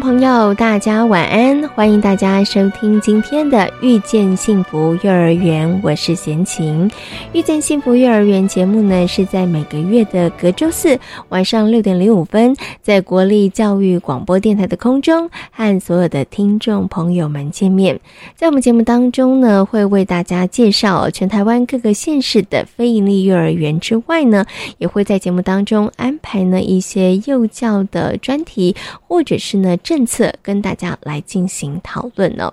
[0.00, 1.68] 朋友，大家晚安！
[1.68, 6.90] 欢迎大家收听今天的《遇见幸福幼儿园》，我是贤琴。
[7.32, 10.98] 《遇见幸福幼儿园》节目呢，是在每个月的隔周四
[11.28, 18.00] 晚上六点零五分，在国立教育广播电台的空中和所有的听众朋友们见面。
[18.34, 24.44] 在我们节目当中呢，会为大家介绍全台湾各个县市的非营利幼儿园之外呢，
[24.78, 28.74] 也会在节目当中安排呢一些幼教的专题，
[29.06, 30.04] 或者是呢政。
[30.06, 32.52] 策跟大家来进行讨论呢。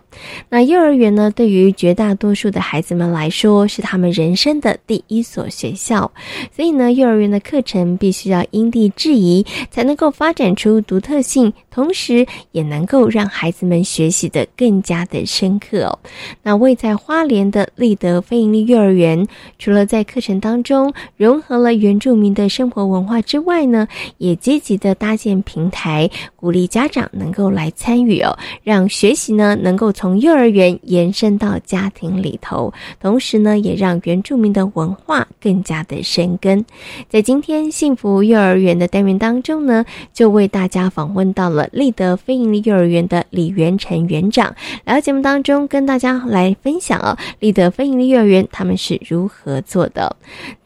[0.49, 6.11] 那幼儿园呢，对于绝大多数的孩子们来说，是他们人生的第一所学校。
[6.55, 15.99] 所以呢，幼儿园的课程必须要因地制宜，才能够发展出独特性，同时也能够让孩子们学习的更加的深刻。
[16.41, 19.27] 那位在花莲的立德非营利幼儿园，
[19.59, 23.87] 除了在课程当中融合了原住民的生活文化之外呢，
[24.17, 27.31] 也积极的搭建平台，鼓励家长能。
[27.31, 36.65] 够来参与哦，让学习呢能够从幼儿园延伸到家庭里头，同时呢也让原住民的文化更加的生根。
[37.07, 50.13] 在今天幸福幼儿园的单元当中呢，就为大家访问到了立德非营利幼儿园的李元成园长，来到节目当中跟大家来分享哦，立德非营利幼儿园他们是如何做的。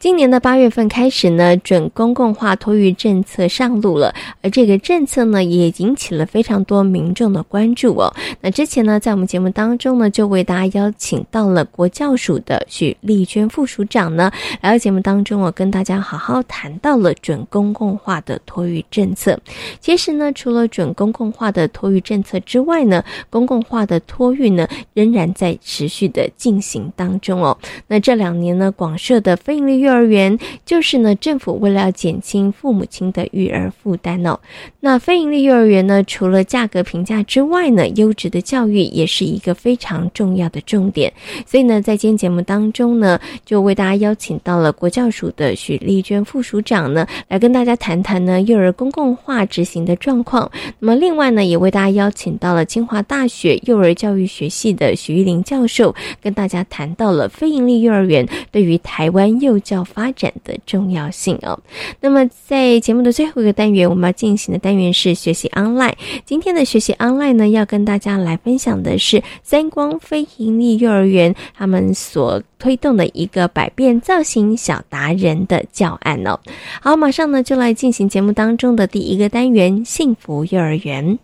[0.00, 6.66] 今年的八月份开始呢，准公共化托育政策上路了，而这个政策呢也引起了非非常。
[6.66, 8.12] 多民众的关注哦。
[8.40, 19.38] 那之前呢，在我们节目当中呢，就为大家邀请到了国教署的许丽娟副署长呢，来到节目当中，我跟大家好好谈到了准公共化的托育政策。
[19.78, 27.56] 其实呢，除了准公共化的托育政策之外呢，公共化的托育呢，仍然在持续的进行当中哦。
[27.86, 34.40] 那这两年呢，广设的非营利幼儿园，就是呢，政府为了要减轻父母亲的育儿负担哦。
[34.80, 41.12] 那非营利幼儿园呢，除了价格评价之外呢，优质的教育也是一个非常重要的重点。
[41.46, 50.50] 所以呢，在今天节目当中呢，就为大家邀请到了国教署的许丽娟副署长呢，来跟大家谈谈呢幼儿公共化执行的状况。
[50.78, 61.58] 那么另外呢，也为大家邀请到了清华大学幼儿教育学系的许玉玲教授，跟大家谈到了非营利幼儿园对于台湾幼教发展的重要性哦。
[62.00, 65.94] 那么在节目的最后一个单元，我们要进行的单元是学习 online。
[66.24, 76.38] 今天的学习 online 呢，要跟大家来分享的是三光非营利幼儿园他们所推动的一个百变造型小达人的教案哦。
[76.80, 81.18] 好，马上呢就来进行节目当中的第一个单元——幸福幼儿园。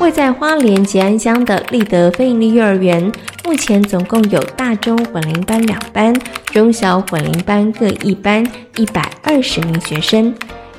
[0.00, 3.12] 位在花莲吉安乡的立德非营利幼儿园。
[3.48, 6.14] 目前总共有大中混龄班两班，
[6.52, 10.34] 中小混龄班各一班，一百二十名学生。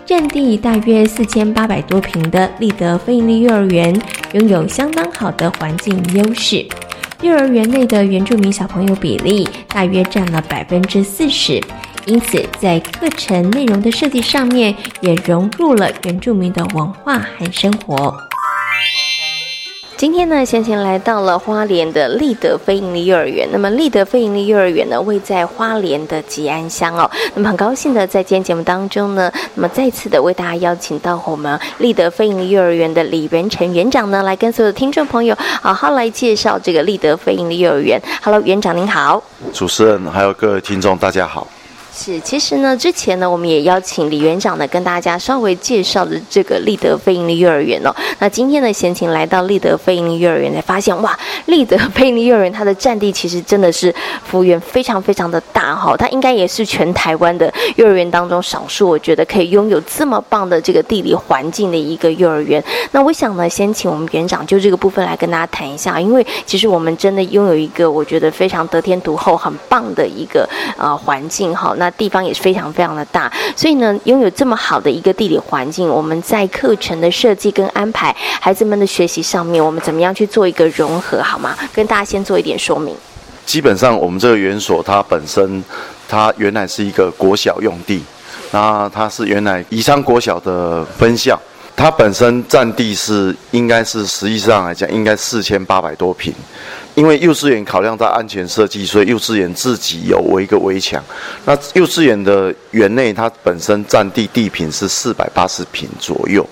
[0.05, 3.99] 占地大约四千八百多平的立德非营利幼儿园，
[4.33, 6.63] 拥有相当好的环境优势。
[7.23, 11.59] 幼儿园内的原住民小朋友比例大约占了百分之四十，
[12.05, 18.28] 因此在课程内容的设计上面，也融入了原住民的文化和生活。
[19.99, 23.45] 今天呢，先前来到了花莲的立德非营利幼儿园。
[23.51, 27.11] 那么，立德非营利幼儿园呢，位在花莲的吉安乡哦。
[27.35, 38.01] 那么，很高兴的在今天节目当中呢，那么再次的为大家邀请到我们立德非营利幼儿园的李元成园长呢，来跟所有的听众朋友好好来介绍这个立德非营利幼儿园。
[38.23, 39.21] Hello，园长您好。
[39.51, 41.45] 主持人还有各位听众，大家好。
[41.91, 47.93] 是，其实呢，之前呢，我们也邀请李园长呢，跟大家稍微介绍的这个立德非营利幼儿园哦。
[48.19, 53.93] 那今天呢，先请来到立德非营利幼儿园，才发现哇，立德 非营利幼儿园它的占地其实真的是
[54.23, 55.97] 幅员非常非常的大哈。
[55.97, 62.63] 它应该也是全台湾的幼儿园当中少数，我觉得可以拥有这么棒的这个地理环境的一个幼儿园。
[62.91, 70.47] 那我想呢，先请我们园长就这个部分来跟大家谈一下，因为其实我们真的拥有一个我觉得非常得天独厚、很棒的一个
[70.77, 71.75] 呃环境哈。
[71.79, 81.57] 那地方也是非常非常的大，所以呢，拥有这么好的一个地理环境，我们在课程的设计跟安排，孩子们的学习上面，我们怎么样去做一个融合，好吗？
[81.73, 82.95] 跟大家先做一点说明。
[83.45, 85.63] 基本上，我们这个园所它本身，
[86.07, 88.03] 它原来是一个国小用地，
[88.51, 91.39] 那它是原来宜昌国小的分校，
[91.75, 96.31] 它本身占地是应该是实际上来讲应该四千八百多平，
[96.99, 101.01] 因为幼稚园考量到安全设计，所以幼稚园自己有围一个围墙。
[101.45, 106.45] 那幼稚园的园内它本身占地地平是四百八十平左右。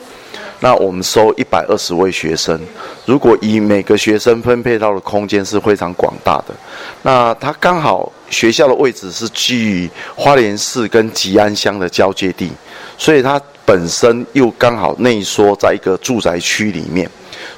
[0.62, 2.58] 那我们收一百二十位学生，
[3.06, 6.56] 如果以每个学生分配到的空间是非常广大的，
[7.02, 12.50] 那它刚好学校的位置是基于花莲市跟吉安乡的交界地，
[12.98, 17.08] 所以它本身又刚好内缩在一个住宅区里面，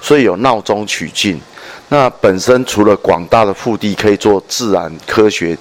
[0.02, 1.40] 所以有闹中取静。
[1.92, 5.58] 那本身除了广大的腹地可以做自然科学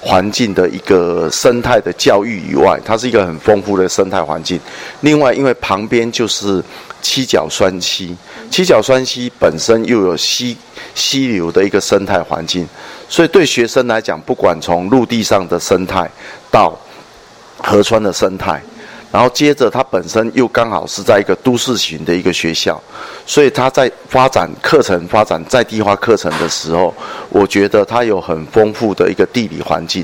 [0.00, 4.60] 环境的一个生态的教育以外，它是一个很丰富的生态环境。
[5.00, 6.62] 另外，因为旁边就是
[7.00, 8.16] 七角酸溪，
[8.48, 10.56] 七角酸溪本身又有溪
[10.94, 12.64] 溪流的一个生态环境，
[13.08, 16.08] 所以对学生来讲，不管从陆地上的生态
[16.48, 16.78] 到
[17.58, 18.62] 河川的生态。
[19.12, 22.82] 然后接着，它本身又刚好是在一个都市型的一个学校，
[23.26, 26.94] 所以它在发展课程、发展在地化课程的时候，
[27.28, 30.02] 我觉得它有很丰富的一个地理环境，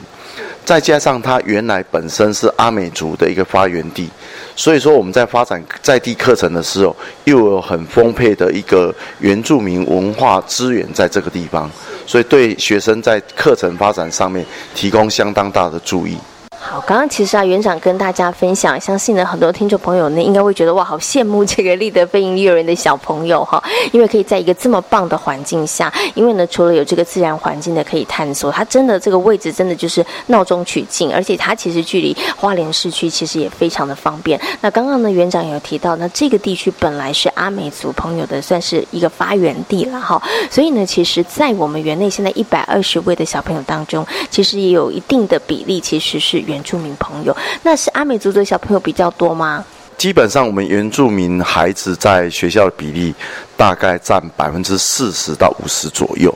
[0.62, 4.10] 再加上它原来本身是阿美族的一个发源地，
[4.54, 6.94] 所以说我们在发展在地课程的时候，
[7.24, 11.70] 又有很丰沛的一个原住民文化资源在这个地方，
[12.06, 14.44] 所以对学生在课程发展上面
[14.74, 16.18] 提供相当大的注意。
[16.60, 23.62] 好，刚刚其实啊，园长跟大家分享，相信呢很多听众朋友呢，应该会觉得哇，好羡慕这个立德飞鹰幼儿园的小朋友哈，
[23.92, 34.38] 因为可以在一个这么棒的环境下，因为呢，除了有这个自然环境的可以探索，它真的这个位置真的就是闹中取静，而且它其实距离花莲市区其实也非常的方便。
[34.60, 40.20] 那刚刚呢，园长有提到，那这个地区本来是阿美族朋友的，算是一个发源地了哈，
[40.50, 46.44] 所以呢，其实，在我们园内现在一百二十位的小朋友当中，其实也有一定的比例，其实是。
[46.48, 49.64] 原住民朋友，那是阿美族的小朋友比较多吗？
[49.96, 53.14] 基本上，我们原住民孩子在学校的比例
[53.56, 56.32] 大概占百分之四十到五十左右。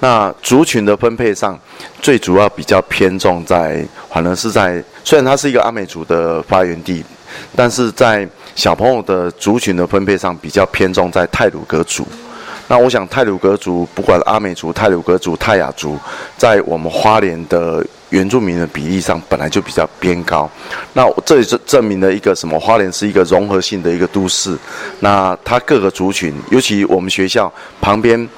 [0.00, 1.58] 那族群的分配上，
[2.00, 7.04] 最主要比较偏重在，反而是在虽然它是一个阿美族的发源地，
[7.54, 8.26] 但是在
[8.56, 12.04] 小朋友的族群的分配上，比较偏重在泰鲁格族。
[12.66, 15.98] 那我想，泰鲁格族不管阿美族、泰鲁格族、泰雅族，
[16.38, 20.48] 在我们花莲的原住民的比例上本来就比较偏高。
[20.92, 22.60] 那这也是证明了一个什么？
[22.60, 24.56] 花莲是一个融合性的一个都市。
[25.00, 28.28] 那它各个族群，尤其我们学校旁边，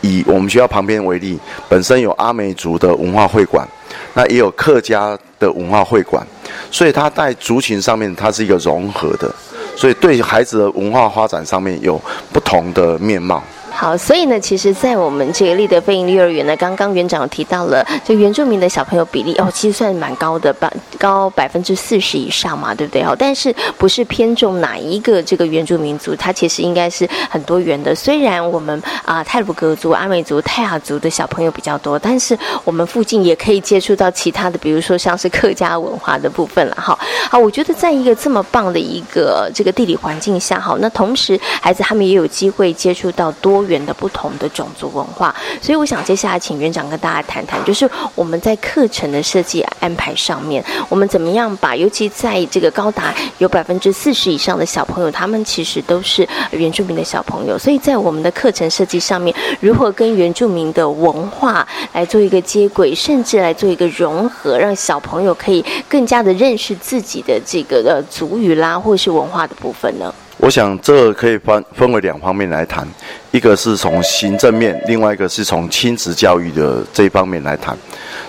[0.00, 1.38] 以我们学校旁边为例，
[1.68, 3.66] 本身有阿美族的文化会馆，
[4.14, 6.26] 那也有客家的文化会馆，
[6.70, 9.32] 所以它在族群上面，它是一个融合的，
[9.76, 12.00] 所以对孩子的文化发展上面有
[12.32, 13.42] 不同的面貌。
[13.72, 23.02] 好，所以呢，其实，在我们这个立德飞鹰幼儿园呢，刚刚园长提到了，就原住民的小朋友比例哦，其实算蛮高的，百高百分之四十以上嘛，对不对？
[23.02, 27.94] 哦，但是不是偏重哪一个这个原住民族，它其实应该是很多元的。
[27.94, 36.76] 虽然我们啊泰鲁格族、阿美族、泰雅族的小朋友比较多，但是我们附近也可以接触到其他的，比如说像是客家文化的部分了。
[36.78, 36.98] 哈，
[37.30, 43.59] 好，我觉得在一个这么棒的一个这个地理环境下，好，那同时孩子他们也有机会接触到多。
[43.64, 70.12] 元的不同的种族文化，所以我想接下来请园长跟大家谈谈，就是我们在课程的设计安排上面，我们怎么样把，尤其在这个高达有百分之四十以上的小朋友，他们其实都是原住民的小朋友，所以在我们的课程设计上面，如何跟原住民的文化来做一个接轨，甚至来做一个融合，让小朋友可以更加的认识自己的这个呃族语啦，或是文化的部分呢？
[70.40, 72.88] 我想这可以分分为两方面来谈，
[73.30, 77.76] 一个是从行政面，另外一个是从亲子教育的这一方面来谈。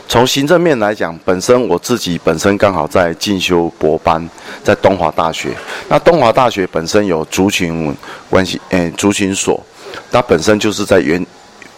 [0.10, 4.30] 从行政面来讲，本身我自己本身刚好在进修博班，
[4.62, 5.52] 在东华大学。
[5.88, 7.96] 那东华大学本身有族群
[8.30, 9.64] 关系，诶，族群所，
[10.12, 11.26] 它本身就是在研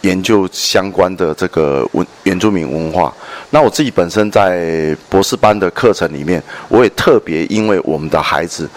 [0.01, 3.13] 研究相关的这个文原住民文化。
[3.51, 8.67] 那我自己本身在博士班的课程里面，我也特别因为我们的孩子。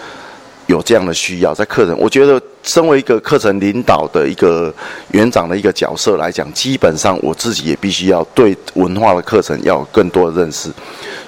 [0.67, 4.73] 有这样的需要，在课程，我觉得身为一个课程领导的一个
[5.11, 10.69] 园长的一个角色来讲，基本上我自己也必须要对文化的课程要有更多的认识。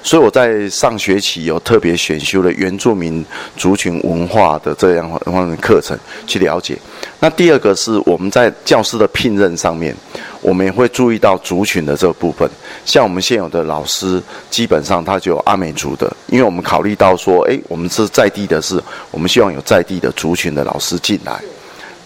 [0.02, 3.24] 所以我在上学期有特别选修了原住民
[3.56, 6.78] 族群文化的这样方面的课程去了解。
[7.18, 9.94] 那第二个是我们在教师的聘任上面，
[10.40, 12.48] 我们也会注意到族群的这部分。
[12.84, 21.40] 像我们现有的老师，基本上他就有阿美族的，因为我们考虑到说，诶，我们是在地的，是我们希望有在地的族群的老师进来。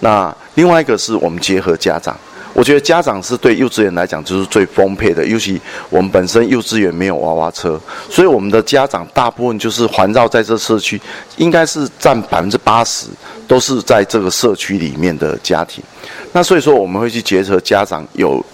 [0.01, 2.17] 那另外一个是我们结合家长。
[2.55, 11.01] 我觉得家长是对幼稚园来讲就是最丰沛的，尤其我们本身幼稚园没有娃娃车，所以我们的家长大部分就是环绕在这社区，
[11.37, 13.09] 应该是占百分之八十
[13.49, 15.83] 都是在这个社区里面的家庭。
[16.33, 18.45] 那所以说我们会去结合家长有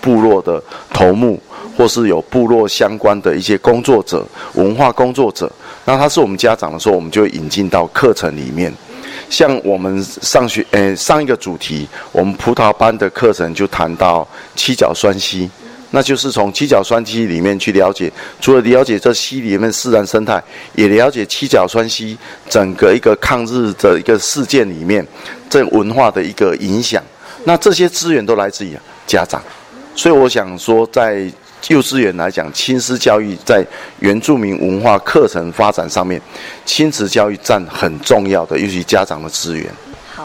[0.00, 0.62] 部落的
[0.92, 1.38] 头目，
[1.76, 5.52] 或是有部落相关的一些工作者、文化工作者，
[5.84, 8.72] 那他是我们家长的时候，我们就引进到课程里面。
[9.30, 15.48] 像我们上学，呃，上一个主题，我们葡萄班的课程就谈到七角酸溪，
[15.92, 20.42] 那就是从七角酸溪里面去了解，除了了解这溪里面自然生态，
[20.74, 22.18] 也了解七角酸溪
[22.48, 25.06] 整个一个抗日的一个事件里面，
[25.48, 27.02] 这文化的一个影响。
[27.44, 29.40] 那这些资源都来自于家长，
[29.94, 31.30] 所以我想说在。
[31.68, 33.64] 幼稚园来讲，亲师教育在
[34.00, 36.20] 原住民文化课程发展上面，
[36.64, 39.66] 亲子教育占很重要的，尤其家长的资源。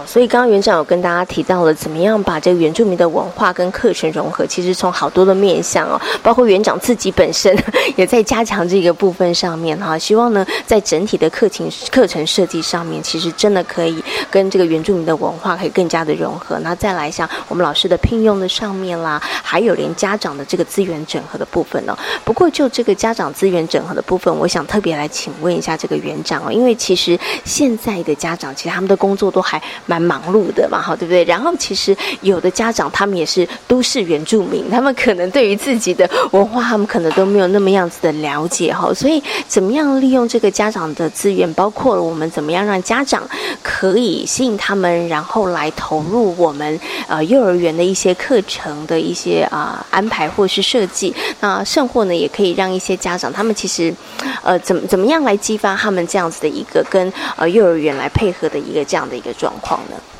[0.05, 7.55] 所以刚刚园长有跟大家提到了怎么样把这个原住民的文化跟课程融合，其实从好多的面向哦，包括园长自己本身
[7.95, 16.57] 也在加强这个部分上面哈，希望呢在整体的课程课程设计上面，其实真的可以跟这个原住民的文化可以更加的融合。
[16.59, 21.97] 那再来像我们老师的聘用的上面啦，还有连家长的这个资源整合的部分呢。
[22.23, 29.61] 不过就这个家长资源整合的部分，我想特别来请问一下这个园长哦，因为其实现在的家长其实他们的工作都还。
[29.85, 31.23] 蛮忙碌的嘛，哈，对不对？
[31.25, 38.93] 然后其实有的家长他们也是都市原住民，他们可能对于自己的文化，他们可能都没有那么样子的了解，哈。
[38.93, 43.27] 所以怎么样利用这个家长的资源，包括我们怎么样让家长
[43.61, 51.13] 可以吸引他们，然后来投入我们呃幼儿园的一些课程的一些啊安排或是设计。
[51.39, 53.93] 那甚或呢，也可以让一些家长他们其实
[54.41, 59.74] 呃怎么怎么样来激发他们这样子的一个跟呃幼儿园来配合的一个这样的一个状况。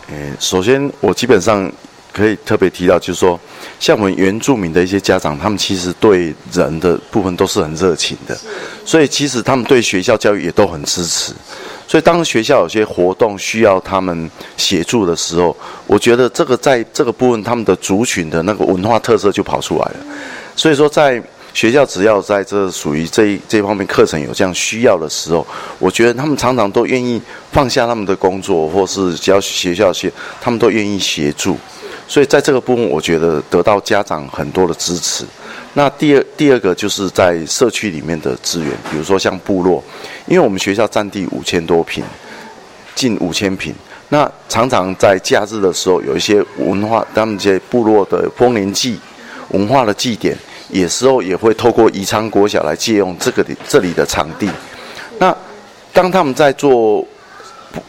[0.10, 1.72] 嗯，首先我基本上
[2.14, 3.40] 可以特别提到，就是说，
[3.80, 8.38] 像我们原住民的一些家长，他们其实对人的部分都是很热情的，
[8.86, 11.34] 所以其实他们对学校教育也都很支持。
[11.88, 15.56] 所以当学校有些活动需要他们协助的时候，
[15.88, 19.96] 我觉得这个在这个部分，他们的族群的那个文化特色就跑出来了。
[20.56, 21.22] 所以说在。
[21.56, 25.48] 学校只要在这属于这一这方面课程有这样需要的时候，
[25.80, 27.20] 我觉得他们常常都愿意
[27.50, 31.58] 放下他们的工作，或是只要学校些，他们都愿意协助。
[32.10, 35.24] 所以在这个部分，我觉得得到家长很多的支持。
[35.76, 39.82] 那第二第二个就是在社区里面的资源，比如说像部落，
[40.28, 42.04] 因为我们学校占地五千多平，
[42.94, 43.74] 近五千平，
[44.10, 49.00] 那常常在假日的时候有一些文化，他们这些部落的丰年祭、
[49.52, 50.38] 文化的祭典。
[50.82, 54.50] 有时候也会透过宜昌国小来借用这个里这里的场地。
[55.20, 55.36] 那
[55.94, 57.06] 当他们在做，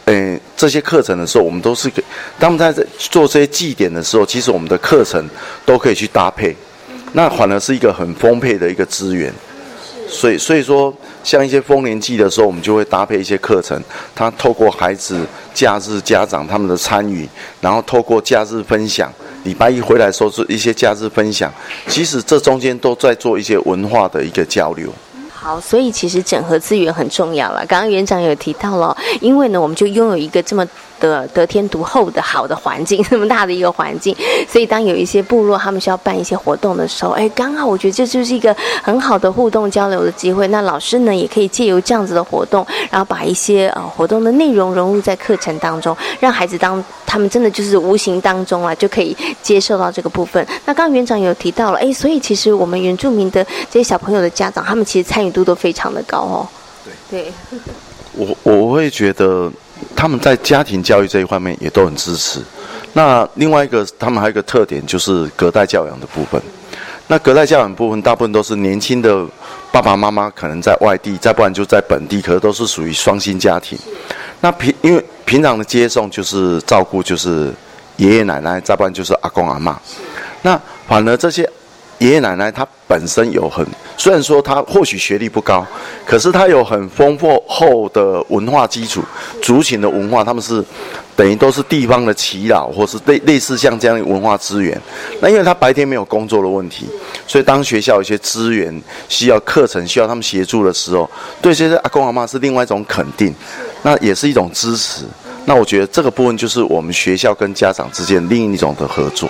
[0.05, 2.03] 嗯，这些课程的时候，我们都是给
[2.39, 5.29] 他们在做这些祭典的时候，其实我们的课程
[5.65, 6.55] 都可以去搭配，
[7.13, 9.33] 那反而是一个很丰沛的一个资源。
[10.07, 13.81] 所以，所以说，像一些丰年祭的时候，我们就会搭配一些课程，
[14.15, 17.27] 他透过孩子假日家长他们的参与，
[17.61, 19.11] 然后透过假日分享。
[19.43, 21.53] 礼拜一回来说是一些假日分享，
[21.87, 24.89] 其实这中间都在做一些文化的一个交流。
[25.29, 27.65] 好，所以其实整合资源很重要了。
[27.67, 30.65] 刚刚园长有提到了，因为呢，我们就拥有一个这么。
[30.99, 34.15] 的得天独厚的好的环境， 这么大的一个环境，
[34.49, 40.47] 所以当有一些部落他们需要办一些活动的时候，哎，刚好我觉得这就是一个很好的互动交流的机会。
[40.47, 50.45] 那老师呢，也可以借由这样子的活动，然后把一些呃活动的内容融入在课程当中，让孩子当他们真的就是无形当中啊，就可以接受到这个部分。
[50.65, 56.47] 那刚刚园长有提到了，哎，所以其实我们原住民的这些小朋友的家长，他们其实参与度都非常的高哦。
[57.09, 57.59] 对，对，
[58.13, 59.51] 我我会觉得。
[59.97, 62.39] 他们在家庭教育这一方面也都很支持。
[62.93, 66.39] 那另外一个，他们还有一个特点就是隔代教养的部分。
[67.07, 69.25] 那隔代教养部分，大部分都是年轻的
[69.71, 73.77] 爸爸妈妈可能在外地，再不然就在本地，可是都是属于双薪家庭。
[74.39, 77.51] 那平因为平常的接送就是照顾，就是
[77.95, 79.79] 爷爷奶奶，再不然就是阿公阿妈。
[80.43, 81.49] 那反而这些。
[81.99, 83.65] 爷爷奶奶他本身有很，
[83.97, 85.65] 虽然说他或许学历不高，
[86.05, 89.03] 可是他有很丰富厚的文化基础，
[89.41, 90.63] 族群的文化，他们是
[91.15, 94.79] 等于都是地方的祈祷，或是类类似像这样的文化资源。
[95.19, 96.87] 那因为他白天没有工作的问题，
[97.25, 101.09] 所以当学校有些资源需要课程需要他们协助的时候，
[101.41, 103.33] 对这些阿公阿妈是另外一种肯定，
[103.81, 105.03] 那也是一种支持。
[105.45, 109.27] 那我觉得这个部分就是我们学校跟家长之间另一种的合作。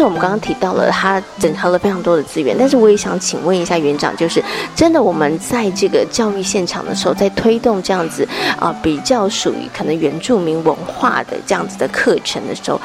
[0.00, 2.56] 是我们刚刚提到了，它整合了非常多的资源。
[2.58, 4.42] 但是我也想请问一下园长，就是
[4.74, 8.26] 真的我们在这个教育现场的时候，在推动这样子
[8.58, 12.80] 啊，比较属于可能原住民文化的这样子的课程的时候，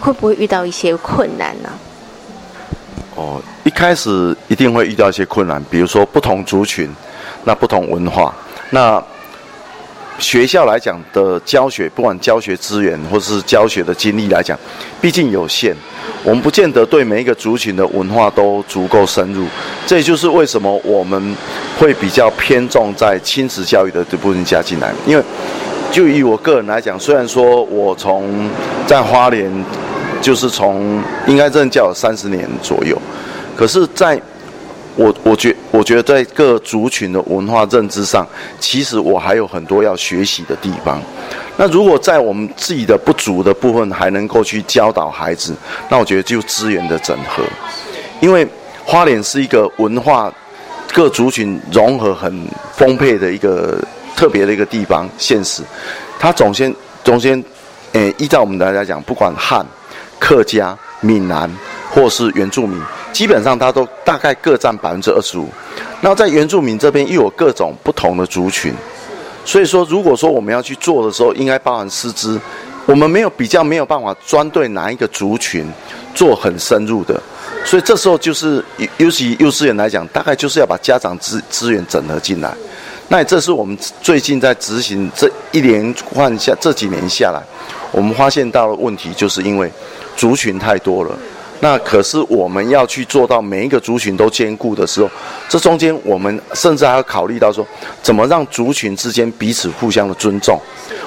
[0.00, 1.68] 会不会遇到一些困难呢？
[3.14, 6.90] 哦，一开始一定会遇到一些困难，比如说不同族群，
[7.44, 8.34] 那不同文化，
[8.70, 9.04] 那
[10.18, 14.58] 学校来讲的教学，不管教学资源或是教学的精力来讲，
[15.00, 15.74] 毕竟有限，
[16.22, 19.46] 我们不见得对每一个族群的文化都足够深入。
[19.86, 21.36] 这也就是为什么我们
[21.78, 25.24] 会比较偏重在亲子教育的这部分加进来，因为
[25.90, 28.50] 就以我个人来讲，虽然说我从
[28.86, 29.50] 在花莲。
[30.22, 32.96] 就是从应该任教三十年左右，
[33.54, 34.18] 可是在
[34.96, 38.26] 我我觉我觉得在各族群的文化认知上，
[38.60, 41.00] 其实我还有很多要学习的地方。
[41.56, 45.54] 那如果在我们自己的不足的部分还能够去教导孩子，
[45.88, 47.42] 那我觉得就资源的整合。
[48.20, 48.46] 因为
[48.84, 50.32] 花莲是一个文化
[50.92, 53.78] 各族群融合很丰沛的一个
[54.16, 55.62] 特别的一个地方，现实，
[56.18, 57.42] 它总先总先，
[57.92, 59.66] 诶，依照我们大家讲，不管汉。
[60.16, 61.50] 客家、闽南
[61.90, 62.80] 或是原住民，
[63.14, 65.48] 基本上它都大概各占百分之二十五。
[66.00, 68.74] 那在原住民这边又有各种不同的族群，
[69.44, 72.38] 所以说，如果说我们要去做的时候，应该包含师资。
[72.86, 75.64] 我们没有比较，没有办法专对哪一个族群
[76.14, 77.18] 做很深入的，
[77.64, 78.62] 所以这时候就是
[78.98, 82.52] 尤其幼稚园来讲，大概就是要把家长资资源整合进来。
[83.08, 87.40] 那这是我们最近在执行这一连换下这几年下来，
[87.92, 89.70] 我们发现到的问题，就是因为。
[90.16, 91.10] 族群太多了，
[91.60, 95.08] 那可是我们要去做到每一个族群都兼顾的时候，
[95.48, 97.66] 这中间我们甚至还要考虑到说，
[98.02, 100.60] 怎么让族群之间彼此互相的尊重。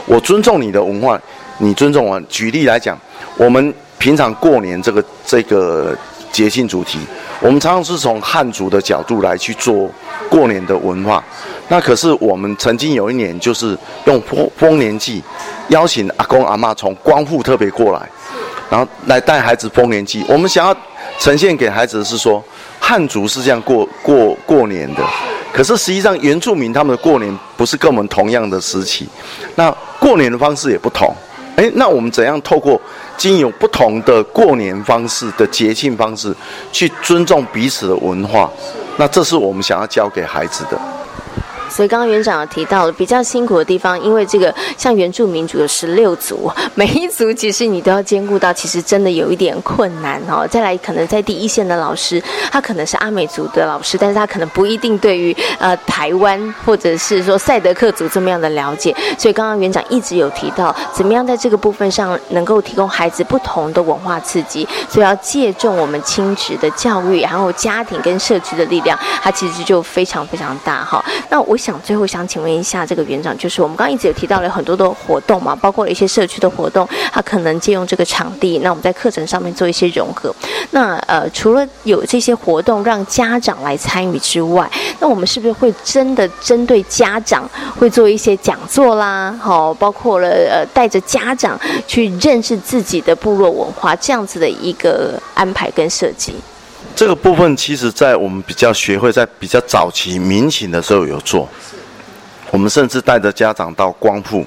[0.07, 1.19] 我尊重你的文化，
[1.59, 2.19] 你尊重我。
[2.21, 2.97] 举例来讲，
[3.35, 5.95] 我们平常过年这个这个
[6.31, 6.99] 节庆主题，
[7.39, 9.89] 我们常常是从汉族的角度来去做
[10.29, 11.23] 过年的文化。
[11.67, 15.21] 那可是我们曾经有一年就是用丰丰年祭，
[15.67, 18.09] 邀请阿公阿妈从光复特别过来。
[18.69, 20.75] 然后来带孩子丰年祭，我们想要
[21.19, 22.43] 呈现给孩子的是说，
[22.79, 25.01] 汉族是这样过过过年的，
[25.53, 29.07] 可是实际上原住民他们的过年不是跟我们同样的时期，
[29.55, 31.15] 那过年的方式也不同。
[31.55, 32.79] 哎，那我们怎样透过
[33.17, 36.31] 经有不同的过年方式的节庆方式，
[36.71, 38.47] 去尊重彼此的文化？
[38.97, 40.79] 那这是我们想要教给孩子的。
[41.69, 50.47] 所以刚刚园长有提到了比较辛苦的地方，因为这个像原住民族有十六族， 每一族其实你都要兼顾到，其实真的有一点困难哦。
[50.49, 58.95] 再来，可能在第一线的老师，他可能是阿美族的老师，但是他可能不一定对于呃台湾或者是说赛德克族这么样的了解。
[59.17, 71.03] 所以刚刚园长一直有提到，怎么样在这个部分上能够提供孩子不同的文化刺激，所以要借重我们亲职的教育，然后家庭跟社区的力量，它其实就非常非常大哈。
[71.29, 71.56] 那我。
[71.57, 80.33] 想最后想请问一下这个园长，就是我们刚刚一直有提到了很多的活动嘛，包括了一些社区的活动，他可能借用这个场地，那我们在课程上面做一些融合。
[80.71, 89.35] 那呃，除了有这些活动让家长来参与之外，那我们是不是会真的针对家长会做一些讲座啦？
[89.39, 96.35] 好，包括了呃，带着家长去认识自己的部落文化这样子的一个安排跟设计。
[96.97, 101.47] 这个部分其实，在我们比较学会在比较早期民情的时候有做，
[102.49, 104.43] 我们甚至带着家长到光复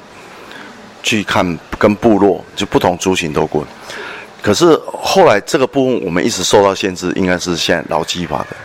[1.00, 3.64] 去看，跟部落就不同族群都过。
[4.42, 8.56] 可是后来这个部分我们一直受到限制，应该是现在劳基法的。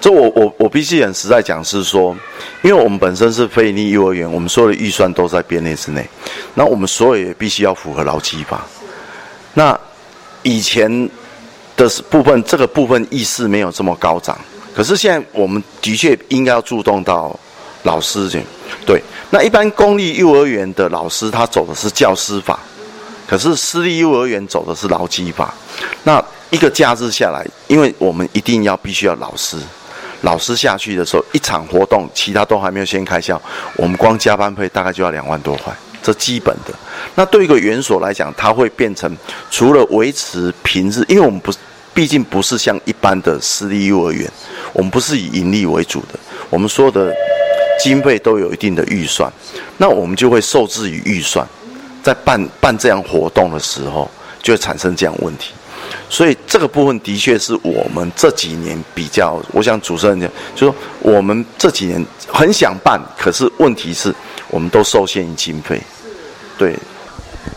[0.00, 2.16] 这我我我必须很实在讲，是说，
[2.62, 6.08] 因为我们本身是非营利幼儿园，我们所有的预算都在编内之内，
[6.54, 8.64] 那我们所有也必须要符合劳基法。
[9.52, 9.78] 那
[10.42, 11.10] 以前。
[11.76, 14.36] 的部分，这个部分意识没有这么高涨，
[14.74, 17.38] 可是现在我们的确应该要注重到
[17.82, 18.40] 老师这，
[18.86, 19.02] 对。
[19.30, 22.58] 那一般公立幼儿园的老师他走的是教师法，
[23.26, 25.52] 可是私立幼儿园走的是劳基法。
[26.04, 29.56] 那一个假日下来，因为我们一定要必须要老师，
[30.22, 33.40] 老师下去的时候，一场活动，其他都还没有先开销，
[33.74, 35.74] 我们光加班费大概就要两万多块。
[36.02, 36.72] 这基本的，
[37.16, 39.16] 那对一个园所来讲，它会变成
[39.50, 41.50] 除了维持平日，因为我们不，
[41.92, 44.30] 毕竟不是像一般的私立幼儿园，
[44.74, 46.18] 我们不是以盈利为主的，
[46.50, 47.12] 我们所有的
[47.82, 49.32] 经费都有一定的预算，
[49.78, 51.46] 那我们就会受制于预算，
[52.02, 54.10] 在办办这样活动的时候，
[54.42, 55.52] 就会产生这样问题，
[56.10, 64.14] 所以这个部分的确是我们这几年比较，我想主持人讲，就说我们这几年很想办，可是问题是
[64.50, 65.80] 我们都受限于经费。
[66.58, 66.74] 对，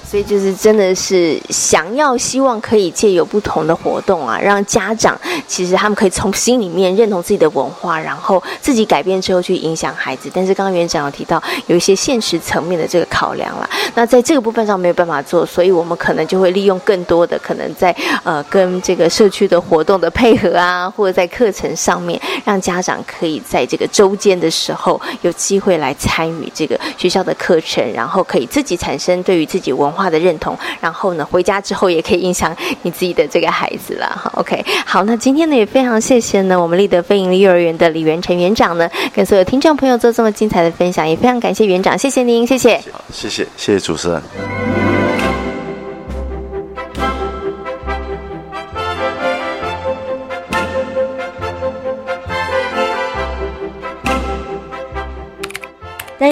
[0.09, 5.15] 所以就是真的是想要希望可以借由不同的活动啊，让家长
[5.47, 10.27] 其实他们可以从心里面认同自己的文化，然后自己改变之后去影响孩子。
[10.33, 29.98] 但是刚刚园长有提到有一些现实层面的这个考量了，那在这个部分上没有办法做，所以我们可能就会利用更多的可能在呃跟这个社区的活动的配合啊，或者在课程上面，让家长可以在这个周间的时候有机会来参与这个学校的课程，然后可以自己产生对于自己文化。
[29.99, 34.05] 化的认同，然后呢，回家之后也可以影响你自己的这个孩子了。
[34.07, 42.81] 哈，OK，好，那今天呢也非常谢谢呢我们立德飞盈利幼儿园的李元成园长呢，跟所有听众朋友做这么精彩的分享，也非常感谢园长，谢谢您，谢谢，
[43.11, 44.88] 谢谢，谢谢主持人。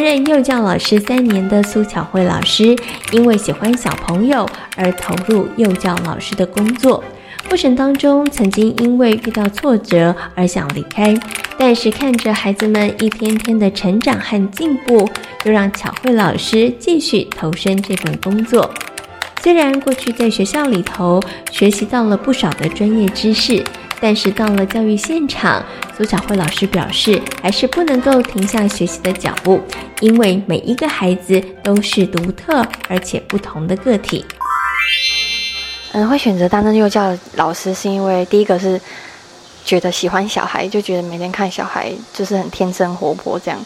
[0.07, 2.73] 任幼教老师三年的苏巧慧老师，
[3.11, 7.03] 因为喜欢小朋友而投入幼教老师的工作。
[7.49, 11.13] 过程当中，曾经因为遇到挫折而想离开，
[11.57, 15.09] 但是看着孩子们一天天的成长和进步，
[15.43, 18.73] 又让巧慧老师继续投身这份工作。
[19.43, 23.61] 虽然过去在学校里头学习到了不少的专业知识。
[23.99, 25.63] 但是到了教育现场，
[25.97, 29.59] 苏小慧老师表示，还是不能够停下学习的脚步，
[30.01, 34.23] 因为每一个孩子都是独特而且不同的个体。
[35.93, 38.79] 嗯，会选择担任幼教老师，是因为第一个是
[39.65, 43.59] 觉得喜欢小孩，就觉得每天看小孩就是很天真活泼，这样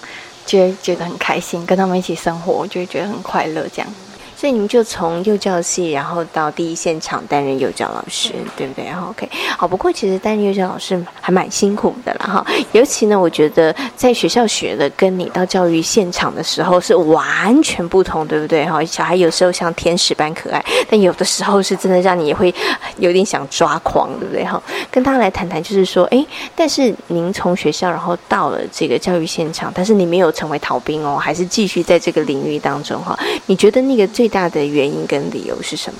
[0.46, 3.94] 就会觉得很开心，跟他们一起生活就会觉得很快乐，这样。
[4.41, 8.84] 所以你们就从幼教系，然后到第一现场担任幼教老师，对不对？
[8.86, 9.67] 然后 OK，好。
[9.67, 12.47] 不过其实担任幼教老师还蛮辛苦的啦，哈。
[12.71, 18.65] 尤其呢，我觉得在学校学的，跟你到教育现场的时候是完全不同，对不对？
[18.65, 22.51] 哈，小孩有时候像天使般可爱，但有的时候是真的让你也会
[22.97, 24.43] 有点想抓狂，对不对？
[24.43, 26.25] 哈，跟他来谈谈，就是说，哎，
[26.56, 33.15] 但是您从学校然后到了这个教育现场，但是你没有成为逃兵哦，还是继续在这个领域当中哈？
[33.45, 36.00] 你觉得那个最大的原因跟理由是什么？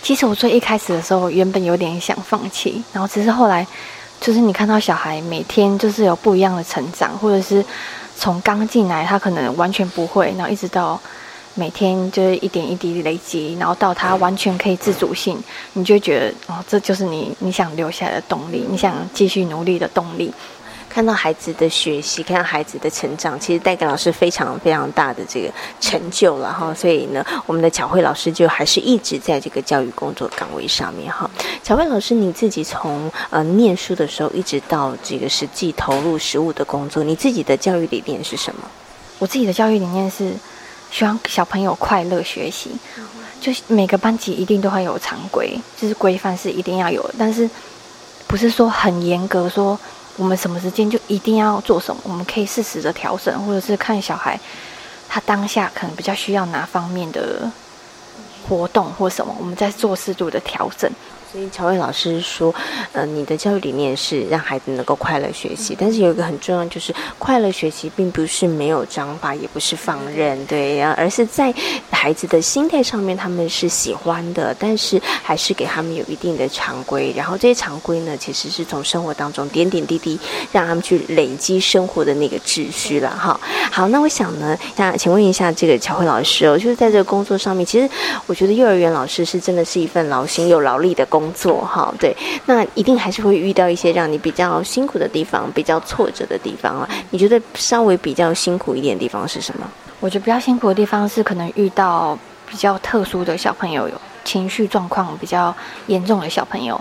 [0.00, 3.64] 其实我最一开始的时候，原本有点想放弃，然后只是后来，
[4.20, 7.64] 就是你看到小孩每天就是有不一样的成长，或者是
[8.16, 11.00] 从刚进来他可能完全不会，然后一直到
[11.54, 15.38] 每天就是一点一滴累积，然后到他完全可以自主性，
[15.74, 20.32] 你就觉得哦，这就是你你想留下来的动力，你想继续努力的动力。
[20.92, 25.50] 看到孩子的学习，看到孩子的成长，其实带给老师非常非常大的这个
[25.80, 26.74] 成就了哈。
[26.74, 31.30] 所以呢，我们的巧慧老师就还是一直在这个教育工作岗位上面哈。
[31.62, 38.60] 巧慧老师，你自己从呃念书的时候一直到这个实际投入实务的工作，你自己的教育理念是什么？
[39.18, 40.34] 我自己的教育理念是
[40.90, 42.70] 希望小朋友快乐学习，
[43.40, 47.48] 就每个班级一定都会有常规，就是规范是一定要有，但是
[48.26, 49.80] 不是说很严格说。
[50.16, 52.00] 我们什么时间就一定要做什么？
[52.04, 54.38] 我们可以适时的调整，或者是看小孩
[55.08, 57.50] 他当下可能比较需要哪方面的
[58.46, 60.90] 活动或什么，我们再做适度的调整。
[61.32, 62.54] 所以乔伟老师说，
[62.92, 71.50] 呃，你的教育理念是让孩子能够快乐学习，但是有一个很重要，就是快乐学习并不是没有章法，也不是放任，对，然而是在
[71.90, 80.20] 孩子的心态上面，他们是喜欢的，但是还是给他们有一定的常规，然后这些常规呢，其实是从生活当中点点滴滴
[80.52, 83.40] 让他们去累积生活的那个秩序了，哈。
[83.70, 87.88] 好，那我想呢，那请问一下这个乔慧老师哦，就是在这个工作上面，其实
[88.26, 91.21] 我觉得幼儿园老师是真的是一份劳心又劳力的工。
[91.22, 96.88] 工作哈，对，那一定还是会遇到一些让你比较辛苦的地方，比较挫折的地方啊。
[97.10, 99.66] 你觉得稍微比较辛苦一点的地方是什么？
[100.00, 105.54] 我觉得比较辛苦的地方是可能遇到比较特殊的小朋友，有情绪状况比较
[105.86, 106.80] 严重的小朋友。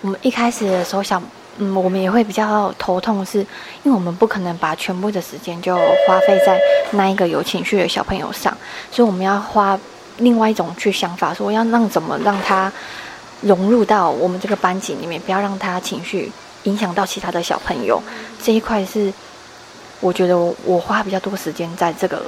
[0.00, 1.20] 我们一开始的时候想，
[1.58, 3.40] 嗯，我们也会比较头痛，是
[3.82, 6.56] 因为我们不可能把全部的时间就花费在
[6.92, 8.56] 那一个有情绪的小朋友上，
[8.92, 9.76] 所以我们要花
[10.18, 12.72] 另外一种去想法，说要让怎么让他。
[13.42, 16.30] 融入到我们这个班级里面，不要让他情绪
[16.64, 18.02] 影响到其他的小朋友。
[18.42, 19.12] 这一块是
[20.00, 22.22] 我觉得我花比较多时间在这个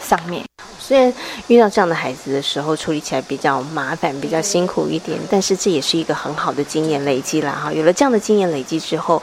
[0.00, 0.44] 上面。
[0.78, 1.12] 虽然
[1.46, 7.72] 遇到这样的孩子的时候，处理起来比较麻烦、比较辛苦一点，但是这也是一个很好的经验累积啦哈。
[7.72, 9.22] 有了这样的经验累积之后，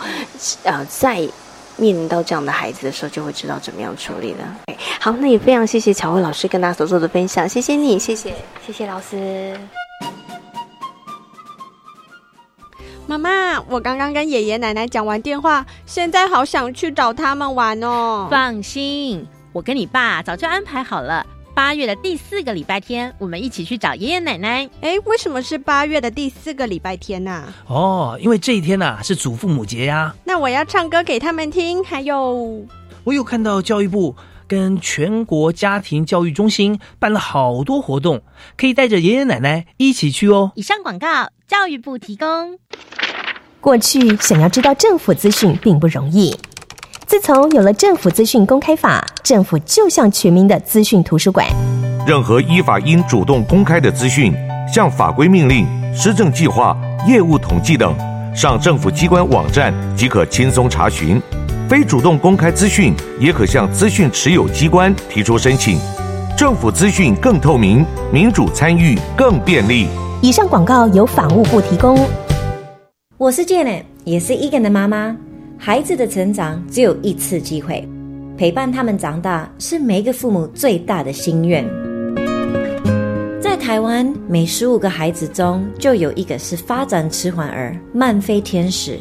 [0.63, 1.15] 呃，在
[1.75, 4.75] 面临到这样的孩子的时候，就会知道怎么样处理了。
[5.01, 8.33] 好，那也非常谢谢乔慧老师跟大家所做的分享，谢谢你，谢谢，
[8.65, 9.59] 谢谢老师。
[13.09, 18.27] 妈妈，我刚刚跟爷爷奶奶讲完电话，现在好想去找他们玩哦。
[18.29, 21.25] 放心，我跟你爸早就安排好了。
[21.55, 24.69] 八月的第四个礼拜天，我们一起去找爷爷奶奶。
[24.81, 27.51] 哎，为什么是八月的第四个礼拜天呢？
[27.65, 30.13] 哦，因为这一天呐是祖父母节呀。
[30.23, 32.63] 那我要唱歌给他们听，还有，
[33.05, 34.15] 我有看到教育部
[34.47, 38.21] 跟全国家庭教育中心办了好多活动，
[38.55, 40.51] 可以带着爷爷奶奶一起去哦。
[40.53, 42.27] 以上广告，教育部提供。
[43.59, 46.31] 过去想要知道政府资讯并不容易。
[47.07, 51.47] 自从有了政府资讯公开法，政府就像全民的资讯图书馆。
[52.05, 54.31] 任何依法应主动公开的资讯，
[54.71, 57.95] 像法规命令、施政计划、业务统计等，
[58.35, 61.19] 上政府机关网站即可轻松查询。
[61.67, 65.79] 非主动公开资讯，也可向资讯持有机关提出申请。
[66.37, 67.83] 政府资讯更透明，
[68.13, 69.87] 民主参与更便利。
[70.21, 71.97] 以上广告由法务部提供。
[73.17, 75.15] 我是 Jane，也是 Egan 的妈妈。
[75.57, 77.87] 孩子的成长只有一次机会，
[78.37, 81.65] 陪伴他们长大是每一个父母最大的心愿。
[83.41, 88.99] 在台湾，每十五个孩子中就有一个是发展迟缓儿、慢飞天使。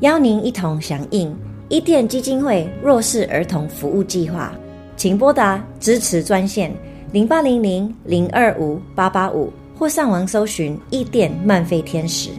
[0.00, 1.36] 邀您一同响应
[1.68, 4.50] 伊甸基金会弱势儿童服务计划，
[4.96, 6.74] 请拨打支持专线
[7.12, 12.30] 零八零零零二五八八五，或上网搜寻一店漫飞天使。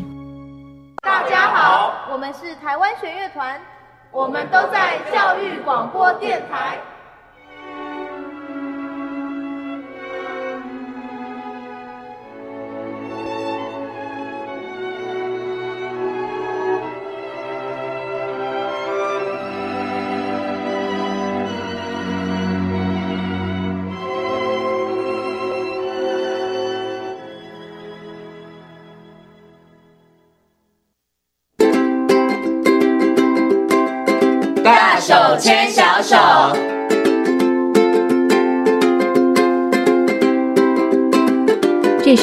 [1.01, 3.59] 大家好，我们是台湾弦乐团，
[4.11, 6.77] 我们都在教育广播电台。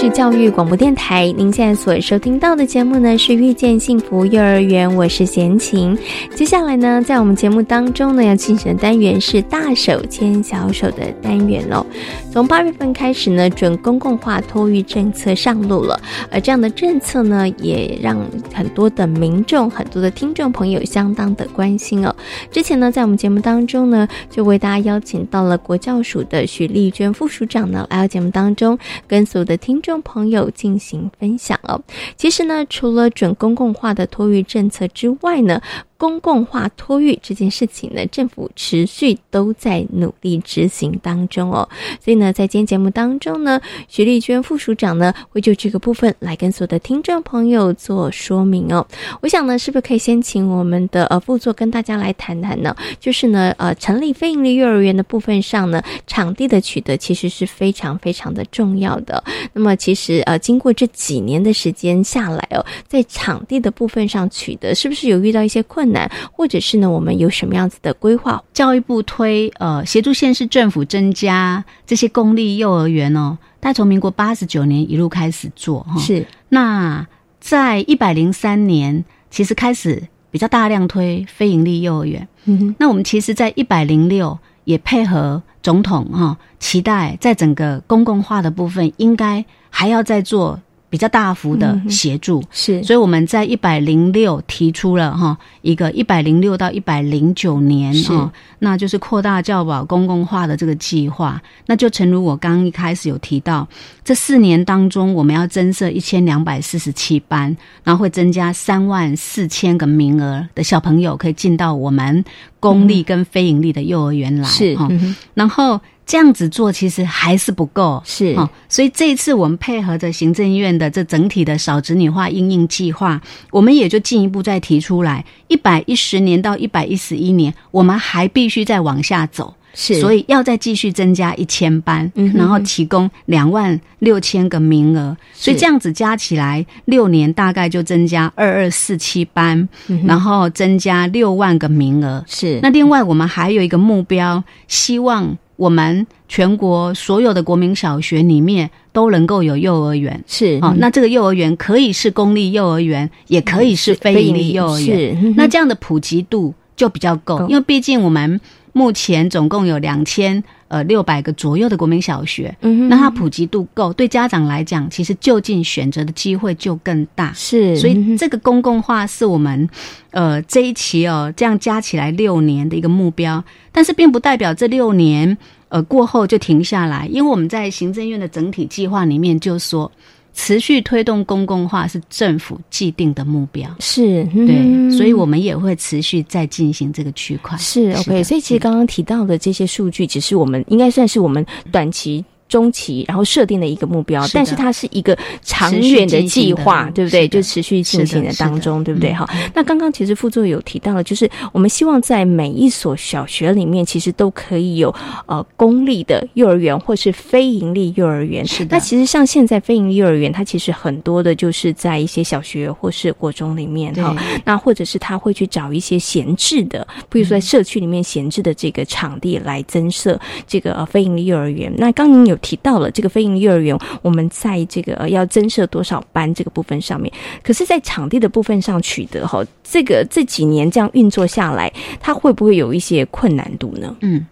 [0.02, 5.96] 是教育广播电台，您现在所收听到的节目呢是遇见幸福幼儿园，我是贤琴。
[6.34, 11.86] 接下来呢，在我们节目当中呢，要进行的单元是大手牵小手的单元哦。
[12.32, 16.00] 从八月份开始呢，准公共化托育政策上路了，
[16.32, 18.18] 而这样的政策呢，也让
[18.52, 22.12] 很多的民众、很多的听众朋友相当的关心哦。
[22.50, 29.80] 之前呢，在我们节目当中呢，就为大家邀请到了国教署的许丽娟副署长呢，来到节目当中，跟所有的听。
[29.82, 31.78] 众众朋友进行分享哦。
[32.16, 35.61] 其实呢，除了准公共化的托育政策之外呢。
[36.02, 41.68] 公共化托育这件事情呢，政府持续都在努力执行当中哦。
[42.04, 48.84] 所以呢，在今天节目当中呢，徐丽娟副署长呢会就这个部分来跟所有的听众朋友做说明哦。
[49.20, 52.74] 我想呢，是不是可以先请我们的呃副座跟大家来谈谈呢？
[52.98, 59.22] 就是呢，呃，成立非营利幼儿园的部分上呢，场地的取得其实是非常非常的重要的。
[59.52, 65.91] 那么，其实呃，经过这几年的时间下来哦，在场地的部分上取得，是不是有遇到一些困
[66.33, 66.90] 或者是呢？
[66.90, 68.42] 我们有什么样子的规划？
[68.52, 73.38] 教育部推呃，协助县市政府增加这些公立幼儿园哦。
[73.61, 77.07] 他从民国八十九年一路开始做哈，是那
[77.40, 82.26] 在一百零三年，其实开始比较大量推非营利幼儿园。
[82.44, 90.61] 嗯，那我们其实，在一百零六也配合总统哈，期待在整个公共化的部分，应该还要再做。
[90.92, 92.44] 比较大幅的协助。
[92.50, 101.40] 是，所以我们在一百零六提出了哈一个一百零六到一百零九年哈，那就是扩大教保公共化的这个计划。
[101.64, 103.66] 那就诚如我刚一开始有提到，
[104.05, 112.22] 这四年当中我们要增设一千两百四十七班，然后会增加三万四千个名额的小朋友可以进到我们
[112.61, 114.87] 公立跟非盈利的幼儿园来是哈，
[115.33, 115.81] 然后。
[116.04, 118.34] 这样子做其实还是不够，是。
[118.36, 139.68] 哦，所以这一次我们配合着行政院的这整体的少子女化应应计划，我们也就进一步再提出来，一百一十年到一百一十一年，我们还必须再往下走，是，所以要再继续增加一千班，然后提供两万六千个名额，所以这样子加起来六年大概就增加二二四七班，
[140.04, 142.58] 然后增加六万个名额，是。
[142.60, 145.38] 那另外我们还有一个目标，希望。
[145.62, 158.40] 我们全国所有的国民小学里面都能够有幼儿园，是啊，那这个幼儿园可以是公立幼儿园，也可以是非营利幼儿园，是那这样的普及度就比较够，因为毕竟我们
[158.72, 169.68] 目前总共有两千呃六百个左右的国民小学，嗯，那它普及度够，对家长来讲，其实就近选择的机会就更大，是，所以这个公共化是我们
[170.11, 175.37] 呃这一期哦这样加起来六年的一个目标，但是并不代表这六年。
[175.68, 179.90] 呃过后就停下来，因为我们在行政院的整体计划里面就说。
[180.34, 187.56] 持续推动公共化是政府既定的目标，是对，所以我们也会持续在进行这个区块。
[187.58, 192.24] 是 OK，所以其实刚刚提到的这些数据，只是我们应该算是我们短期。
[192.52, 197.26] 中期，然后设定的一个目标，但是它是一个长远的计划，对不对？
[197.26, 199.10] 就持续进行的当中，对不对？
[199.10, 208.46] 哈，那刚刚其实副座有提到了，就是我们希望在每一所小学里面，其实都可以有呃公立的幼儿园或是非盈利幼儿园。
[208.46, 208.76] 是的。
[208.76, 221.72] 那其实像现在非盈利幼儿园，它其实很多的就是在一些小学或是国中里面哈，那或者是他会去找一些闲置的，比如说在社区里面闲置的这个场地来增设这个非盈利幼儿园。
[221.78, 222.38] 那刚您有。
[222.42, 227.11] 提到了这个非营利幼儿园，我们在这个要增设多少班这个部分上面，
[227.42, 233.96] 可是，在场地的部分上取得哈，这个这几年这样运作下来，它会不会有一些困难度呢？
[234.00, 234.26] 嗯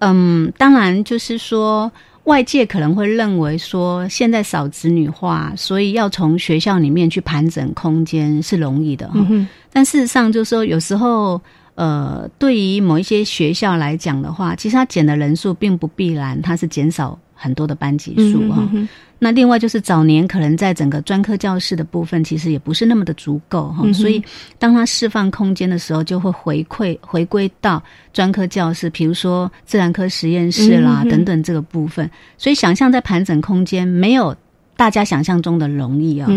[0.00, 1.92] 嗯，当然就是说，
[2.24, 9.24] 外界可能会认为说，现在少子女化，所以要从学校里面去盘整空间是容易的哈。
[9.72, 11.40] 但事实上，就是说有时候。
[11.76, 18.66] 呃，对于某一些学校来讲的话，其实它减的人数并不必然，它是减少很多的班级数哈。
[19.18, 23.90] 那另外就是早年可能在整个专科教室的部分，其实也不是那么的足够哈。
[23.92, 24.22] 所以
[24.58, 32.10] 当它释放空间的时候，就会回馈回归到专科教室，比如说自然科实验室啦等等这个部分。
[32.36, 34.36] 所以想象在盘整空间没有。
[34.76, 36.28] 大家想象中的容易啊，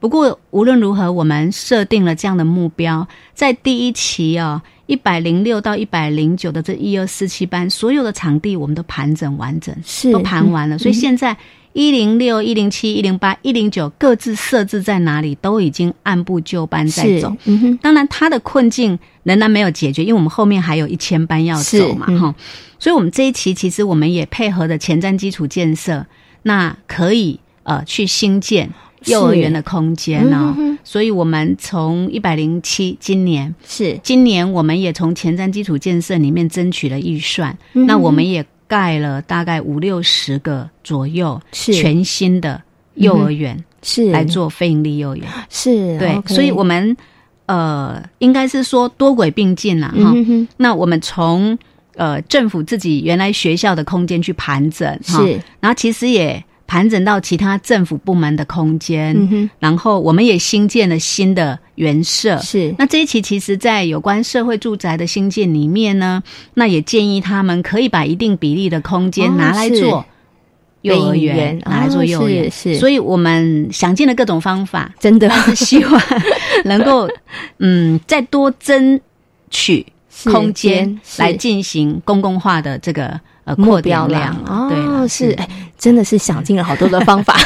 [0.00, 4.62] 不过无论如何，我们设定了这样的目标，在第一期啊，
[4.92, 10.76] 一百零六到一百零九的这一二四七班，所有的场地我们都盘整完整，是都盘完了。
[10.76, 11.34] 所以现在
[11.72, 17.34] 一零六、一零七、一零八、一零九各自设置在哪里，都已经按部就班在走。
[17.46, 22.34] 嗯哼，当然它的困境仍然没有解决，因为我们后面还有一千班要走嘛，哈。
[22.78, 26.04] 所以我们这一期其实我们也配合的前瞻基础建设，
[26.42, 27.40] 那可以。
[27.64, 28.68] 呃，去新建
[29.04, 30.52] 幼儿园的空间呢，
[30.84, 33.98] 所以我们从一百零七今年是。
[34.02, 41.72] 今年，我们也从前瞻基础建设里面争取了预算，那我们也盖了大概五六十个左右是。
[41.72, 42.60] 全新的
[42.94, 44.10] 幼儿园，是。
[44.10, 46.96] 来做非营利幼儿园，是对，所以我们
[47.46, 50.12] 呃，应该是说多轨并进了哈。
[50.56, 51.58] 那我们从
[51.96, 56.42] 呃政府自己原来学校的空间去盘整，是，然后其实也。
[56.72, 59.14] 盘整到其他政府部门的空间，
[59.58, 62.38] 然后我们也新建了新的园舍。
[62.38, 66.22] 是，那这一期其实，在有关社会住宅的新建里面呢，
[66.54, 70.02] 那也建议他们可以把一定比例的空间拿来做
[70.80, 72.50] 幼儿园，拿来做幼儿园。
[72.50, 76.02] 是，所以我们想尽了各种方法，真的是希望
[76.64, 77.06] 能够
[77.58, 78.98] 嗯，再多争
[79.50, 79.84] 取
[80.24, 83.20] 空间来进行公共化的这个。
[83.44, 87.36] 呃，扩标量哦，是哎，真的是想尽了好多的方法，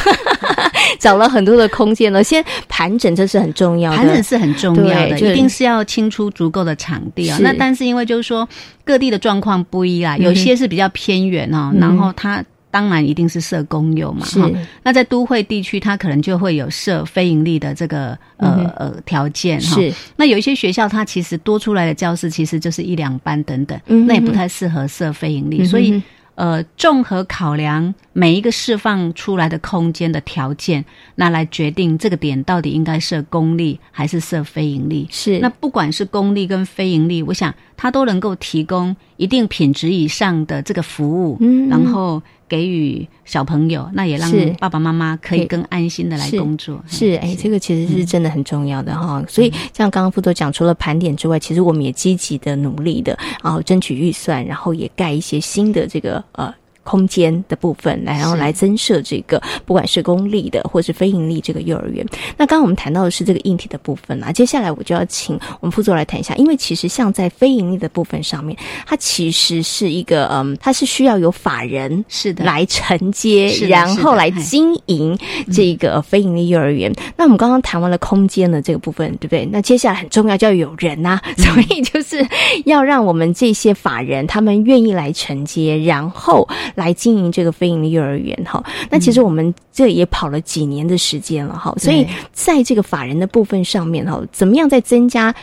[1.01, 2.23] 找了很多的空间了。
[2.23, 7.39] 先盘整，这是很重要的，盘整是很重要的，一定是要清出足够的场地啊。
[7.41, 8.47] 那但是因为就是说
[8.85, 12.45] 各地的状况不一啦，有些是比较偏远哦，然后它。
[12.77, 14.51] 当然一定是设公有嘛，哈。
[14.83, 19.77] 那在都会地区，它可能就会有设非盈利的这个呃呃条件哈。
[19.77, 19.91] 是。
[20.17, 26.03] 那有一些学校，它其实多出来的教室其实就是一两班等等，那也不太适合设非盈利，所以。
[26.37, 30.85] 呃，综合考量每一个释放出来的空间的条件，
[31.15, 35.09] 那来决定这个点到底应该设公立还是设非盈利。
[35.11, 42.23] 是，那不管是公立跟非盈利，我想它都能够提供一定品质以上的这个服务，嗯，然后。
[42.49, 46.81] 给予小朋友，那也让爸爸妈妈可以更安心的来工作。
[46.87, 49.21] 是，哎，这个其实是真的很重要的哈。
[49.27, 56.55] 所以，像刚刚副总讲，除了盘点之外，其实我们也积极的努力的，然后争取预算，然后也盖一些新的这个呃。
[56.87, 62.07] 空间的部分来，然后来增设这个，不管是公立的或是非盈利这个幼儿园。
[62.37, 68.57] 那刚刚我们谈到的是这个硬体的部分啊，接下来我就要请我们副座来谈一下，因为其实像在非盈利的部分上面，
[68.87, 75.19] 它其实是一个嗯，它是需要有法人是的来承接，然后来经营
[75.53, 76.95] 这个非盈利幼儿园。
[77.17, 79.45] 那我们刚刚谈完了空间的这个部分，对不对？
[79.51, 82.25] 那接下来很重要，就要有人呐，所以就是
[82.65, 86.47] 要让我们这些法人他们愿意来承接，然后。
[86.77, 95.35] 来经营这个非营利幼儿园哈，那其实我们这也跑了几年的时间了哈，所以在这个法人的部分上面哈，怎么样再增加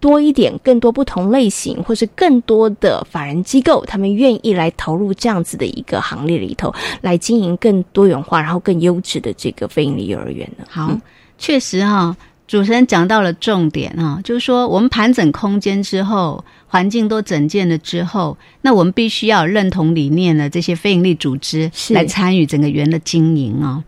[0.00, 10.64] 多一点、更多不同类型，或是更多的法人机构，他们愿意来投入这样子的一个行列里头，来经营更多元化、然后更优质的这个非营利幼儿园呢？
[10.68, 10.98] 好，
[11.38, 12.16] 确实哈，
[12.50, 16.44] 主持人讲到了重点啊，就是说我们盘整空间之后。
[16.72, 23.82] 环境都整建了之后，那我们必须要认同理念的这些非营利组织来参与整个园的经营啊。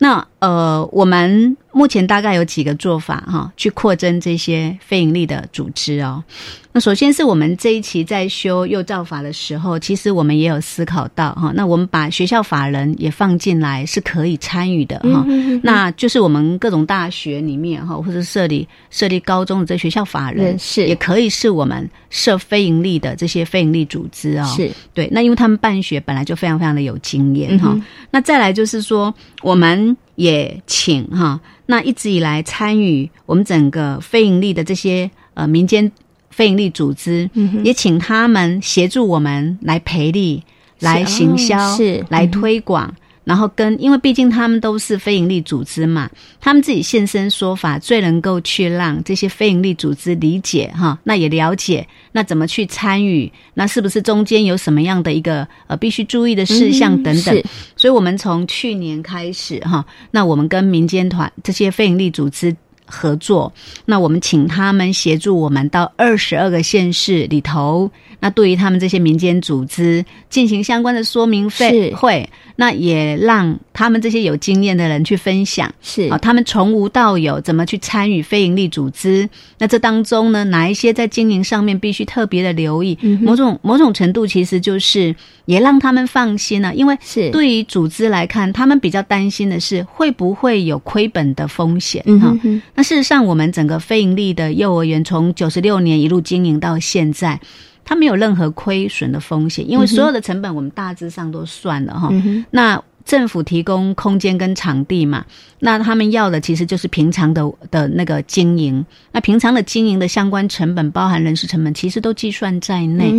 [0.00, 6.24] 那呃，我们目前大概有几个做法哈，去扩增这些非盈利的组织哦。
[6.72, 15.22] 那首先是我们这一期在修幼教法的时候，其实我们也有思考到哈，那我们把学校法人也放进来是可以参与的哈。
[15.62, 24.44] 那就是我们各种大学里面哈，或者设立设立高中的这学校法人是也可以是我们设非盈利的这些非盈利组织哦。
[24.56, 27.78] 是对，那因为他们办学本来就非常非常的有经验哈。
[28.10, 35.90] 那再来就是说，我们也请哈，那一直以来参与我们整个非盈利的这些呃民间。
[36.28, 37.30] 非盈利组织
[37.64, 40.42] 也请他们协助我们来培力、
[40.80, 42.94] 来行销、是来推广，
[43.26, 46.08] 然后跟因为毕竟他们都是非营利组织嘛，
[46.40, 57.42] 他们自己现身说法，最能够去让这些非营利组织理解哈，那也了解那怎么去参与，那是不是中间有什么样的一个呃必须注意的事项等等。
[57.76, 62.56] 所以，我们从去年开始哈，那我们跟民间团这些非营利组织。
[62.86, 63.52] 合作，
[63.84, 71.50] 那我们请他们协助我们到二十二个县市里头，那对于他们这些民间组织进行相关的说明
[71.94, 79.28] 会，那也让他们这些有经验的人去分享，是啊，他们从无到有怎么去参与非营利组织？
[79.58, 82.96] 那这当中呢，哪一些在经营上面必须特别的留意？
[83.20, 85.14] 某种某种程度其实就是
[85.44, 92.34] 也让他们放心了，因为是对于组织来看，他们比较担心的是会不会有亏本的风险哈。
[92.76, 97.40] 那事实上，我们整个非盈利的幼儿园从九十六年一路经营到现在，
[97.84, 102.12] 它没有任何亏损的风险，因为所有的成本我们大致上都算了哈。
[102.50, 105.24] 那政府提供空间跟场地嘛，
[105.60, 113.10] 那他们要的其实就是平常的的那个经营，那平常的经营的相关成本，包含人事成本，其实都计算在内，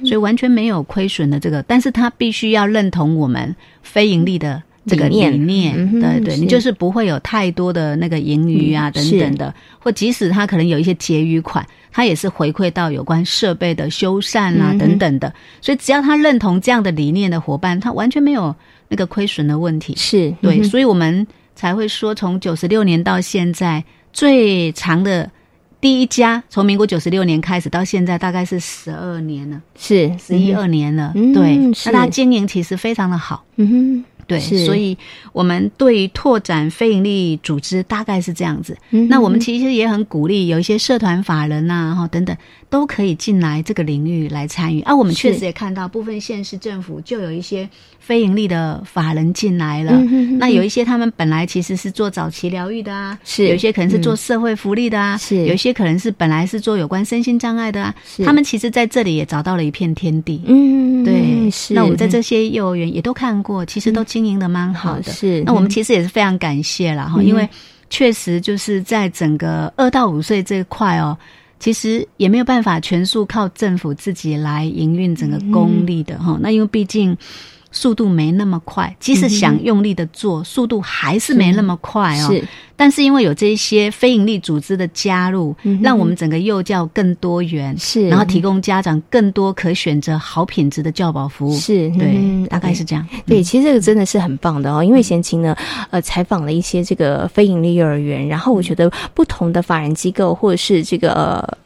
[0.00, 1.62] 所以完全没有亏损的这个。
[1.62, 4.62] 但是他必须要认同我们非盈利的。
[4.86, 15.32] 这个理念，对对，你就是不会有太多的那个盈余啊等等的，或即使他可能有一些结余款，他也是回馈到有关设备的修缮啊等等的。
[15.60, 18.54] 所以只要他认同这样的理念的伙伴，他完全没有
[18.88, 19.92] 那个亏损的问题。
[19.96, 21.26] 是对，所以我们
[21.56, 23.82] 才会说，从九十六年到现在
[24.12, 25.28] 最长的
[25.80, 31.12] 第一家，从民国九十六年开始到现在，大概是十二年了，是十一二年了。
[31.34, 31.56] 对，
[31.86, 33.44] 那他经营其实非常的好。
[33.56, 34.04] 嗯哼。
[34.26, 34.96] 对，所以
[35.32, 38.76] 我们对拓展非营利组织大概是这样子。
[39.08, 42.36] 那我们其实也很鼓励有一些社团法人呐，哈等等
[42.70, 44.80] 都可以进来这个领域来参与。
[44.80, 47.68] 啊，我们确实也看到部分县市政府就有一些
[48.00, 49.92] 非盈利的法人进来了。
[50.38, 57.94] 那有一些他们本来其实是做早期疗愈的啊，是有一些可能是做社会福利的啊，是有一些可能是本来是做有关身心障碍的啊。
[58.24, 60.40] 他们其实在这里也找到了一片天地。
[60.46, 61.74] 嗯，对，是。
[61.74, 64.06] 那我们在这些幼儿园也都看过，其实都。
[64.06, 67.46] 经营的蛮好的，是那我们其实也是非常感谢了哈，因为
[67.90, 71.18] 确实就是在整个二到五岁这一块哦，
[71.58, 77.16] 其实也没有办法全数靠政府自己来营运整个公立的哈，那因为毕竟。
[77.72, 82.26] 速度没那么快，即使想用力的做，速度还是没那么快哦。
[82.26, 82.42] 是，
[82.76, 91.56] 但是因为有这些非营利组织的加入，让我们整个幼教更多元，是，然后提供家长更多可选择好品质的教保服务。
[91.56, 93.06] 是，对，大概是这样。
[93.26, 94.84] 对，其实这个真的是很棒的哦。
[94.84, 95.56] 因为贤琴呢，
[95.90, 101.12] 呃，采访了一些这个非营利幼儿园，然后我觉得不同的法人机构或者是这个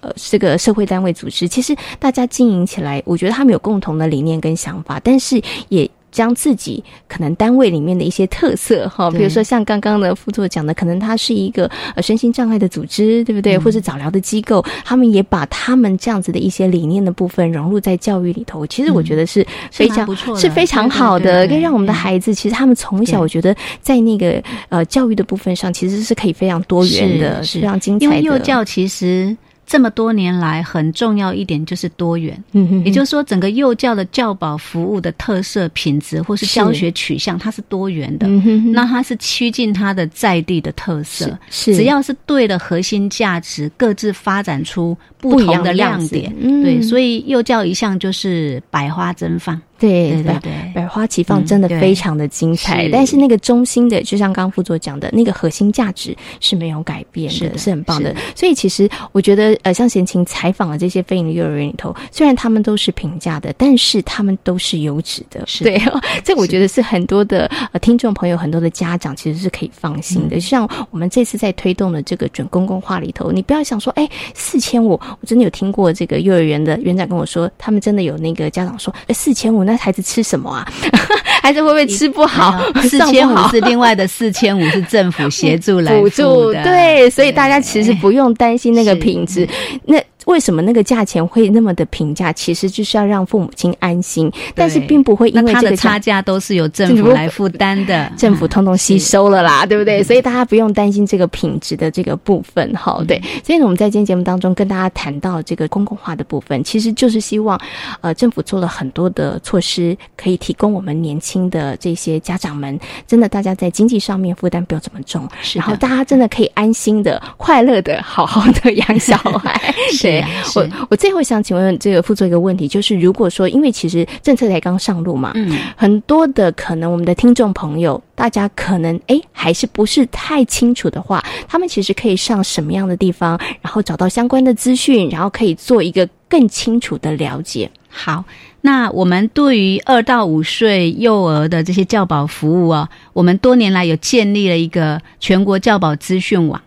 [0.00, 5.90] 呃这个社会单位组织，其实大家经营起来，我觉得他们有共同的理念跟想法，但是也。
[6.10, 13.58] 将自己可能单位里面的一些特色哈，比如说像刚刚的副座讲的，可能它是一个呃身心障碍的组织，对不对？
[13.58, 18.66] 或是早疗的机构，他们也把他们这样子的一些理念的部分融入在教育里头。
[18.66, 28.16] 其实我觉得是非常不错，是非常好的，可以让我们的孩子，其实他们从小我觉得在那个呃教育的部分上，其实是可以非常多元的，是非常精彩的。
[28.16, 29.36] 因为幼教其实。
[29.70, 32.36] 这么多年来，很重要一点就是多元，
[32.84, 38.26] 也就是说，整个幼教的教保服务的特色、品质或是教学取向，它是多元的。
[38.72, 46.34] 那它是趋近它的在地的特色，是只要是对的核心价值，各自发展出不同的亮点。
[46.64, 49.62] 对，所以幼教一向就是百花争放。
[49.80, 52.88] 对对对，百花齐放，真的非常的精彩。
[52.92, 58.14] 但是那个中心的，就像刚刚副座讲的，那个核心价值是没有改变的，是很棒的。
[58.36, 65.42] 所以其实我觉得，呃，像贤琴采访的这些非营利幼儿园里头，虽然他们都是平价的，但是他们都是优质的。
[65.46, 65.80] 是对，
[66.22, 70.38] 这我觉得是很多的呃听众朋友、很多的家长其实是可以放心的。
[70.38, 80.66] 像我们这次在推动的这个准公共化里头，你不要想说，哎，四千五，我真的有听过这个幼儿园的园长跟我说，他们真的有那个家长说，哎，四千五那孩子吃什么啊？
[81.42, 82.60] 孩子会不会吃不好？
[82.82, 86.52] 四千五是另外的四千五，是政府协助来 补助。
[86.52, 89.48] 对，所以大家其实不用担心那个品质。
[89.86, 89.96] 那。
[90.26, 92.32] 为什么那个价钱会那么的平价？
[92.32, 100.02] 其实就是要让父母亲安心，但是并不会因为这个差价都是由政府来负担的， 政府通通吸收了啦，对不对？
[100.02, 103.20] 所以大家不用担心这个品质的这个部分，哈，对。
[103.44, 107.60] 所以呢，我们在今天节目当中跟大家谈到这个公共化的部分，其实就是希望，
[108.00, 119.74] 呃，政府做了很多的措施，可以提供我们年轻的这些家长们，真的大家在经济上面负担不要这么重，然后大家真的可以安心的、快乐的、好好的养小孩。
[120.10, 120.24] 对，
[120.56, 137.70] 我我最后想请问这个副座一个问题，就是如果说，因为其实政策才刚上路嘛，嗯，很多的可能我们的听众朋友，大家可能哎还是不是太清楚的话，他们其实可以上什么样的地方，然后找到相关的资讯，然后可以做一个更清楚的了解。
[137.88, 138.24] 好，
[138.60, 146.60] 那我们对于二到五岁幼儿的这些教保服务啊，我们多年来有建立了一个全国教保资讯网。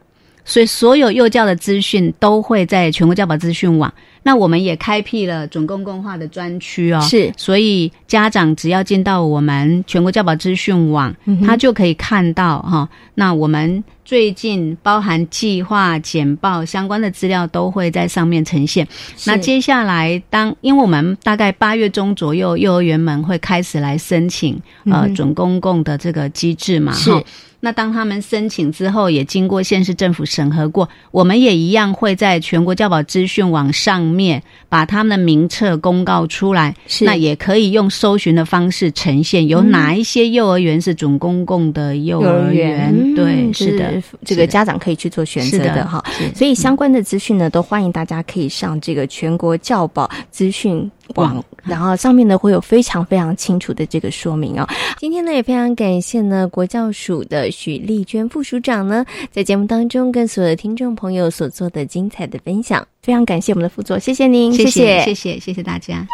[0.46, 3.94] 所以，所有幼教的资讯都会在全国教保资讯网。
[4.24, 7.00] 那我们也开辟了准公共化的专区哦。
[7.02, 11.14] 是，所以家长只要进到我们全国教保资讯网，
[11.46, 12.88] 他就可以看到哈。
[13.16, 18.88] 那我们最近包含计划、简报相关的资料都会在上面呈现。
[19.26, 26.92] 那接下来，当因为我们大概八月中左右，幼儿园们会开始来申请呃准公共的这个机制嘛？
[26.94, 27.12] 是。
[27.60, 36.76] 那当他们申请之后，也经过县市政府审核过，我们也一样会在全国教保资讯网上面把他们的名册公告出来。
[37.02, 43.14] 那也可以用搜寻的方式呈现，有哪一些幼儿园是准公共的幼儿园？
[43.16, 46.04] 对，是的，这个家长可以去做选择的哈。
[46.36, 50.90] 所以相关的资讯呢，都欢迎大家可以上这个全国教保资讯。
[51.16, 54.68] 网，然后上面呢会有非常非常清楚的这个说明哦。
[54.98, 66.06] 今天呢也非常感谢呢国教署的许丽娟副署长呢，在节目当中跟所有的听众朋友所做的精彩的分享，非常感谢我们的副座，谢谢您，谢谢谢谢谢谢大家。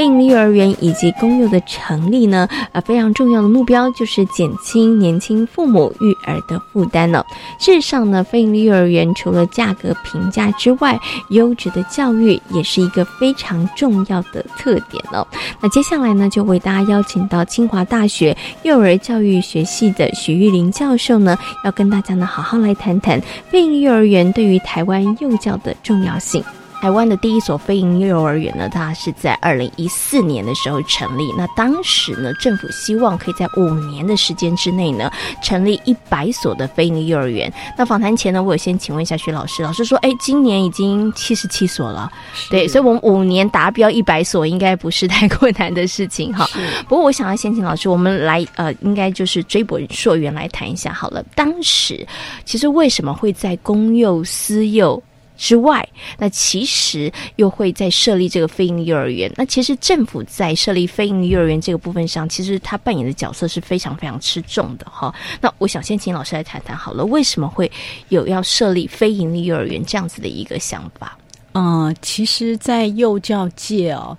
[0.00, 7.22] 非营利幼儿园以及公幼的成立呢，呃，非常重要的目标就是减轻年轻父母育儿的负担了。
[7.58, 10.98] 事实上呢，非营利幼儿园除了价格平价之外，
[11.28, 15.28] 优质的教育也是一个非常重要的特点了。
[15.60, 23.20] 那接下来呢，就为大家邀请到清华大学幼儿教育学系的许玉玲教授呢，要跟大家呢好好来谈谈
[23.50, 26.42] 非营利幼儿园对于台湾幼教的重要性。
[26.80, 31.30] 台湾的第一所非营幼儿园呢，它是在二零一四年的时候成立。
[31.36, 35.12] 那当时呢，政府希望可以在五年的时间之内呢，
[35.42, 37.52] 成立一百所的非营幼儿园。
[37.76, 42.10] 那访谈前呢，我有先请问一下徐老师，老师说，哎，今年已经七十七所了，
[42.48, 46.48] 对，所以我们五年达标一百所，应该不是太困难的事情哈。
[46.88, 51.22] 不过我想要先请老师，我们来呃，应该就是追本溯源来谈一下好了。
[51.34, 52.06] 当时
[52.46, 55.00] 其实为什么会在公幼私幼？
[55.40, 55.88] 之外，
[56.18, 59.32] 那其实又会在设立这个非营利幼儿园。
[59.36, 65.12] 那其实政府在设立非营利幼儿园这个部分上，其实他扮演的角色是非常非常吃重的哈。
[65.40, 67.72] 那我想先请老师来谈谈好了，为什么会
[68.10, 71.16] 有要设立非营利幼儿园这样子的一个想法？
[71.54, 74.16] 嗯，其实，在幼教界哦。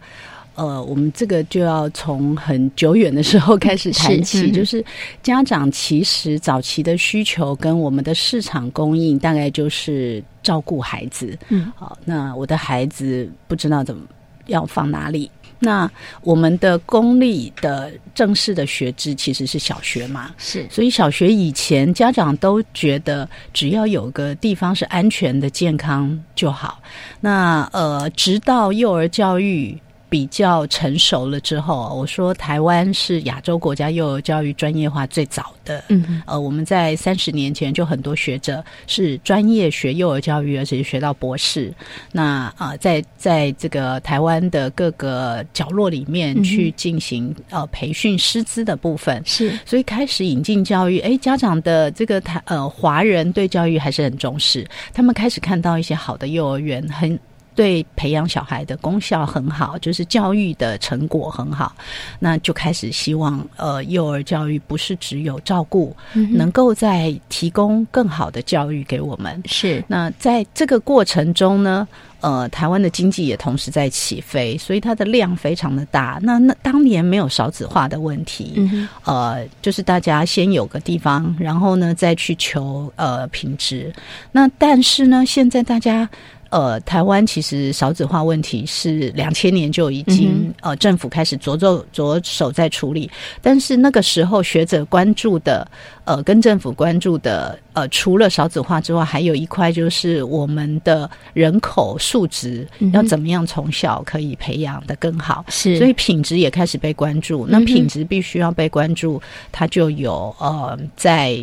[0.61, 4.85] 呃，我们这个就要从很久远的时候开始谈起， 就是
[5.23, 11.35] 家长其实早期的需求跟我们的市场供应，大概就是照顾孩子。
[11.49, 14.05] 嗯，好，那我的孩子不知道怎么
[14.45, 15.31] 要放哪里。
[15.57, 15.89] 那
[16.21, 26.79] 我们的公立的正式的学制其实是小学嘛，是，所以小学以前家长都觉得只要有个地方是安全的、健康就好。
[27.19, 29.75] 那呃，直到幼儿教育。
[30.11, 35.81] 比较成熟了之后，我说台湾是亚洲国家幼儿教育专业化最早的。
[35.87, 41.73] 嗯，呃，我们在三十年前就很多学者是专业学幼儿教育，而且学到博士。
[42.11, 50.99] 那啊，在在这个台湾的各个角落里面去进行呃培训师资的部分，是，所以开始引进教育。
[50.99, 57.17] 哎，家长的这个台呃华人对教育还是很重视，他们开始看到一些好的幼儿园很。
[57.53, 61.75] 对培养小孩的功效很好，就是教育的成果很好，
[62.19, 69.41] 那就开始希望呃幼儿教育不是只有照顾，能够在提供更好的教育给我们。
[69.45, 71.87] 是那在这个过程中呢，
[72.21, 76.19] 呃，台湾的经济也同时在起飞，所以它的量非常的大。
[76.21, 83.93] 那那当年没有少子化的问题，嗯呃，就是大家先有个地方，然后呢再去求呃品质。
[84.31, 86.09] 那但是呢，现在大家。
[86.51, 93.09] 呃，台湾其实少子化问题是两千年就已经呃政府开始着手着手在处理，
[93.41, 95.65] 但是那个时候学者关注的
[96.03, 107.47] 呃跟政府关注的呃除了少子化之外，还有一块就是我们的人口素质要怎么样从小可以培养的更好，是所以品质也开始被关注。
[107.47, 109.21] 那品质必须要被关注，
[109.53, 111.41] 它就有呃在。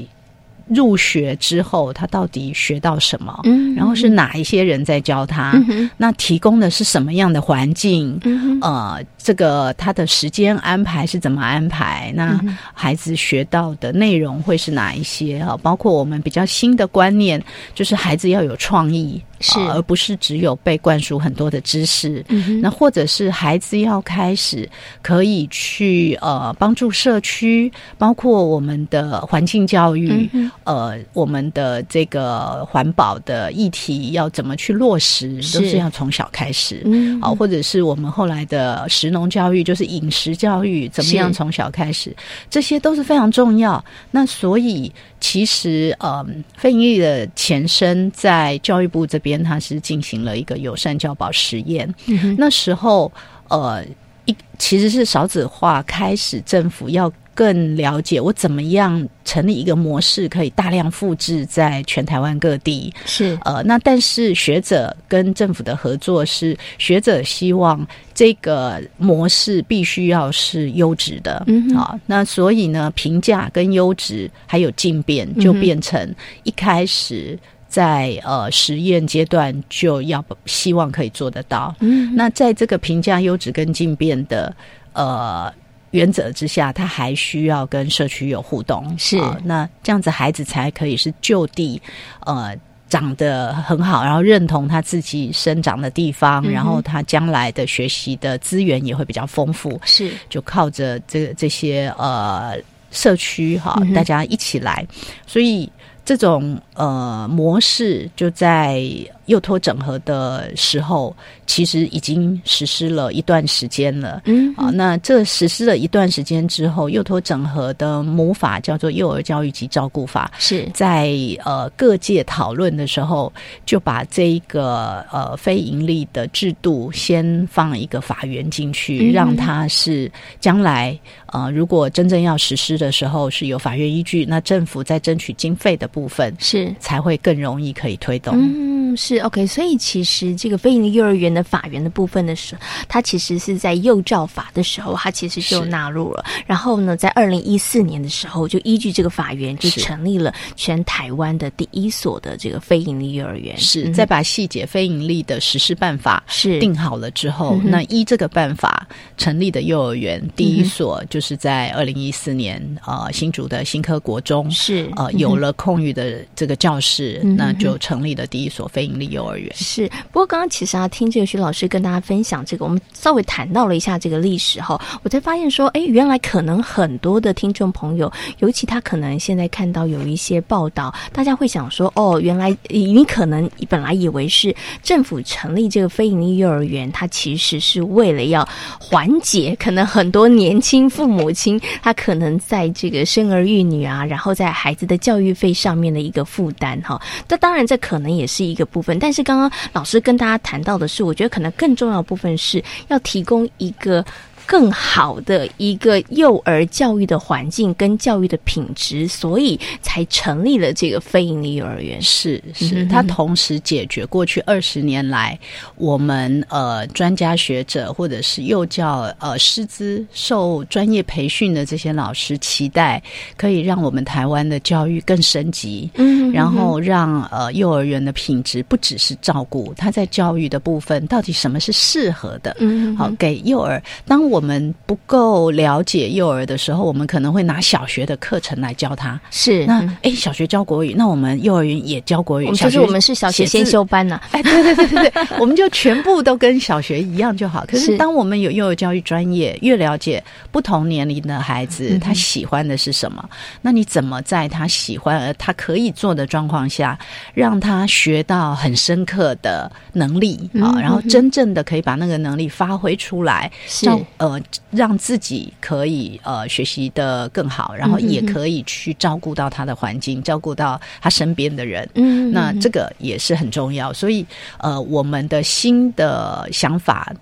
[0.69, 3.41] 入学之后，他到底学到什么？
[3.45, 5.55] 嗯，然后是哪一些人在教他？
[5.97, 8.19] 那提供的是什么样的环境？
[8.25, 12.13] 嗯呃，这个他的时间安排是怎么安排？
[12.15, 12.41] 那
[12.73, 15.39] 孩子学到的内容会是哪一些？
[15.39, 17.43] 啊，包括我们比较新的观念，
[17.75, 19.23] 就是孩子要有创意。
[19.41, 22.25] 是，而不是只有被灌输很多的知识。
[22.61, 24.69] 那或者是孩子要开始
[25.03, 30.29] 可以去呃帮助社区，包括我们的环境教育，
[30.65, 36.87] 呃，我们的这个环保的议题要怎么去落实，都是要从小开始。
[37.21, 42.15] 好，或者是我们后来的食农教育，就是饮食教育，怎么样从小开始，
[42.49, 43.85] 这些都是非常重要。
[44.11, 44.93] 那所以。
[45.21, 46.25] 其实，呃，
[46.57, 51.93] 非营利的前身在教育部这边，它是进行了一个友善教保实验。
[52.39, 53.13] 那时候，
[53.49, 53.85] 呃，
[54.25, 57.13] 一其实是少子化开始，政府要。
[57.39, 62.93] 更了解我怎么样成立一个模式，可以大量复制在全台湾各地。
[63.07, 71.41] 是呃，那但是学者跟政府的合作是，学者希望这个模式必须要是优质的。
[71.47, 76.13] 嗯，好，那所以呢，评价跟优质还有进变，就变成
[76.43, 77.39] 一开始
[77.79, 81.75] 在呃实验阶段就要希望可以做得到。
[81.79, 84.53] 嗯，那在这个评价优质跟进变的
[84.95, 85.53] 呃。
[85.93, 89.19] 原则之下，他还需要跟社区有互动，是。
[89.43, 91.81] 那这样子孩子才可以是就地
[92.27, 92.55] 呃
[92.91, 100.13] 长得很好，然后认同他自己生长的地方，然后他将来的学习的资源也会比较丰富，是。
[100.29, 102.59] 就靠着这这些呃
[102.91, 104.87] 社区哈，大家一起来，
[105.27, 105.73] 所以
[106.05, 108.83] 这种呃模式就在。
[109.29, 111.15] 幼托整合的时候，
[111.45, 114.23] 其实已经实施了一段时间了。
[114.25, 121.15] 嗯，啊，那这实施了一段时间之后，幼托整合的母法叫做幼儿教育及照顾法，是在
[121.45, 123.31] 呃各界讨论的时候，
[123.67, 130.11] 就把这一个呃非盈利的制度先放一个法源进去，让它是
[130.41, 138.35] 将来呃如果真正要实施的时候是有法院依据，那政府在争取经费的部分是才会更容易可以推动。
[138.37, 139.19] 嗯，是。
[139.19, 146.25] OK，所以其实这个非营利幼儿园的法源的部分的时候，它其实是在幼教法的时候，它其实就纳入了。
[146.47, 153.57] 然后呢，在二零一四年的时候，就依据这个法源，就成立了全台湾的第一所的这个非营利幼儿园。
[153.59, 169.09] 是，再把细节非营利的实施办法是定好了之后，那依这个办法成立的幼儿园第一所，就是在二零一四年呃新竹的新科国中是呃有了空余的这个教室，那就成立了第一所非营利。
[169.09, 188.47] 幼儿园是，不过刚刚其实啊，听这个徐老师跟大家分享这个，我们稍微谈到了一下这个历史哈，我才发现说，哎，原来可能很多的听众朋友，尤其他可能现在看到有一些报道，大家会想说，哦，原来你可能本来以为是政府成立这个非营利幼儿园，它其实是为了要
[188.79, 197.01] 缓解可能很多年轻父母亲他可能在这个生儿育女啊，然后在孩子的教育费上面的一个负负担哈。
[197.29, 198.99] 这当然这可能也是一个部分。
[198.99, 204.03] 但是刚刚老师跟大家谈到的是，我觉得可能更重要的部分是要提供一个
[204.49, 212.01] 更好的一个幼儿教育的环境跟教育的品质，所以才成立了这个非营利幼儿园。
[212.01, 215.39] 是是，它同时解决过去二十年来
[215.77, 223.03] 我们呃专家学者或者是幼教呃师资受专业培训的这些老师期待，
[223.37, 233.83] 可以让我们台湾的教育更升级，嗯，然后让呃幼儿园的品质不只是照顾，他在教育的部分到底什么是适合的，嗯，好给幼儿。
[234.07, 247.65] 当我们不够了解幼儿的时候，我们可能会拿小学的课程来教他，是那哎小学教国语，那我们幼儿园也教国语，就是我们是小学先修班呢， 哎对对对对对，我们就全部都跟小学一样就好。
[247.69, 253.29] 可是当我们有幼儿教育专业，越了解不同年龄的孩子他喜欢的是什么，
[253.63, 256.99] 那你怎么在他喜欢而他可以做的状况下，
[257.33, 264.28] 让他学到很深刻的能力啊，然后真正的可以把那个能力发挥出来，是呃
[264.71, 271.89] 让自己可以呃学习的更好，然后也可以去照顾到他的环境，照顾到他身边的人。
[271.95, 273.93] 嗯，那这个也是很重要。
[273.93, 274.27] 所以
[274.59, 277.13] 呃，我们的新的想法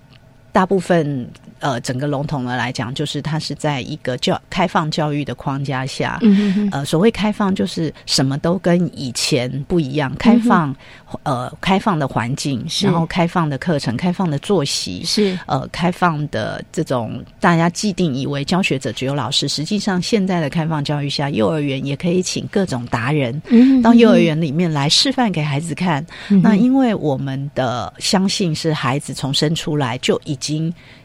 [0.57, 1.27] 大部分。
[1.59, 6.19] 呃，整个笼统的来讲，就是它是在一个教开放教育的框架下。
[6.21, 10.13] 嗯呃，所谓开放，就是什么都跟以前不一样。
[10.17, 10.75] 开放，
[11.23, 23.41] 呃，开放的环境，然后开放的课程，开放的作息，是呃，开放的这种大家既定以为教学者只有老师，实际上现在的开放教育下，幼儿园也可以请各种达人
[23.81, 26.05] 到幼儿园里面来示范给孩子看。
[26.43, 30.46] 那因为我们的相信是孩子从生出来就已经。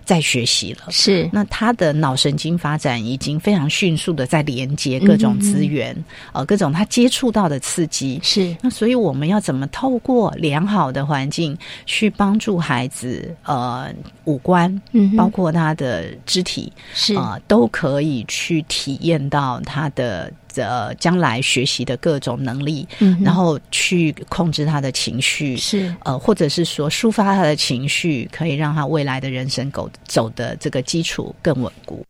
[0.05, 1.29] 在学习了，是。
[1.33, 5.97] 那他的脑神经发展已经非常迅速的在连接各种资源，
[6.33, 8.21] 呃，各种他接触到的刺激。
[8.23, 8.57] 是。
[8.61, 13.93] 那，所以我们要怎么透过良好的环境去帮助孩子，呃，
[14.25, 17.15] 五官，嗯，包括他的肢体是。
[17.15, 20.33] 啊，都可以去体验到他的。
[20.57, 22.87] 呃，将来学习的各种能力，
[23.23, 32.05] 然后去控制他的情绪，是呃，或者是说抒发他的情绪，可以让他未来的人生走走的这个基础更稳固。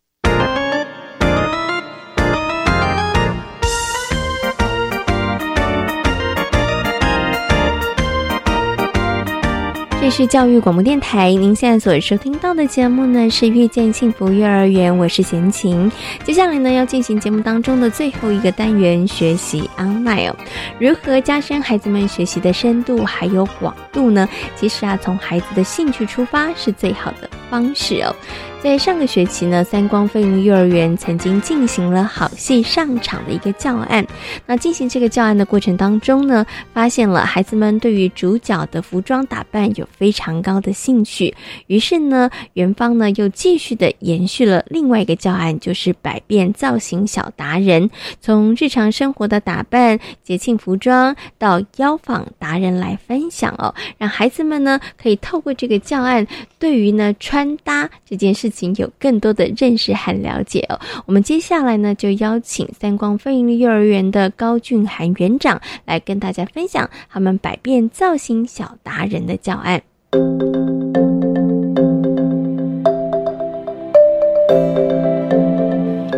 [10.03, 15.89] 这是教育广播电台，您现在所收听到的节目呢是《遇见幸福幼儿园》，我是贤琴。
[16.25, 20.35] 接下来呢要进行节目当中的最后一个单元——学习 online，
[20.81, 24.29] 如何加深孩子们学习的深度还有广度呢？
[24.57, 28.13] 其实啊，从孩子的兴趣出发是最好的方式哦。
[28.63, 34.07] 在上个学期呢，三光飞鹰幼儿园曾经进行了好戏上场的一个教案。
[34.47, 41.35] 那进行这个教案的过程当中呢，发现了孩子们对于主角的服装打扮有非常高的兴趣。
[41.67, 47.91] 于是呢，园方呢又继续的延续了另外一个教案，就是百变造型小达人，
[48.21, 56.25] 从日常生活的打扮、节庆服装到邀访达人来分享哦，让孩子们呢可以透过这个教案，
[56.61, 58.52] 对于呢穿搭这件事。
[58.53, 60.79] 请有更多的认识和了解哦。
[61.07, 69.83] 我们接下来呢，就邀请三光飞云幼儿园的高俊涵园长来跟大家分享他们百变造型小达人的教案。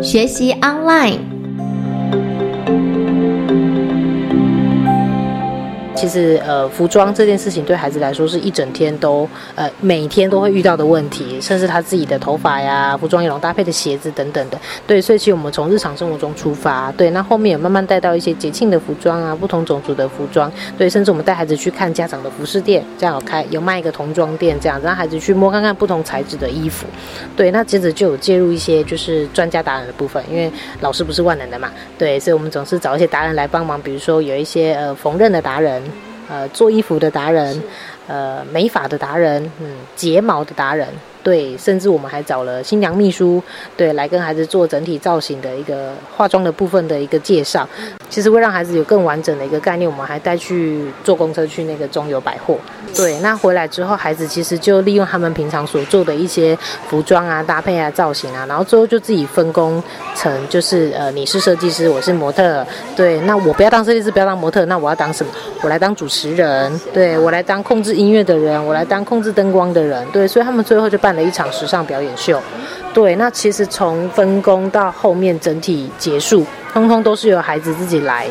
[0.02, 1.33] 学习 online。
[5.94, 14.58] 其实，呃，服装这件事情对孩子来说是一整天都，呃，每天都会遇到的问题，甚至他自己的头发呀、服装仪容搭配的鞋子等等的。
[14.86, 26.86] 对，所以其实我们从日常生活中出发，对，那后面也慢慢带到一些节庆的服装啊，不同种族的服装，对，甚至我们带孩子去看家长的服饰店，这样有开有卖一个童装店，这样让孩子去摸看看不同材质的衣服。
[27.36, 35.83] 对，那接着就有介入一些就是专家达人的部分，因为老师不是万能的嘛，对，所以我们总是找一些达人来帮忙，比如说有一些呃缝纫的达人。
[36.28, 37.62] 呃，做衣服的达人，
[38.06, 40.88] 呃，美发的达人，嗯，睫毛的达人。
[41.24, 43.42] 对，甚至我们还找了新娘秘书，
[43.76, 47.66] 对，来跟孩子做整体造型的一个化妆的部分的一个介绍。
[48.10, 49.90] 其实会让孩子有更完整的一个概念。
[49.90, 52.56] 我们还带去坐公车去那个中油百货。
[52.94, 56.56] 对，那回来之后，孩子其实就利用他们平常所做的一些
[56.88, 59.82] 服装啊、搭配啊、造型啊，然后最后就自己分工
[60.14, 62.64] 成，就是呃，你是设计师，我是模特。
[62.94, 65.32] 对，那我不要当设计师，不要当模特，那我要当什么？
[65.62, 66.80] 我来当主持人。
[66.92, 70.06] 对，我来当控制音乐的人，我来当控制灯光的人。
[70.12, 71.13] 对，所以他们最后就办。
[71.14, 72.40] 了一场时尚表演秀，
[72.92, 78.28] 对，那其实从分工到后面整体结束，通通都是由孩子自己来，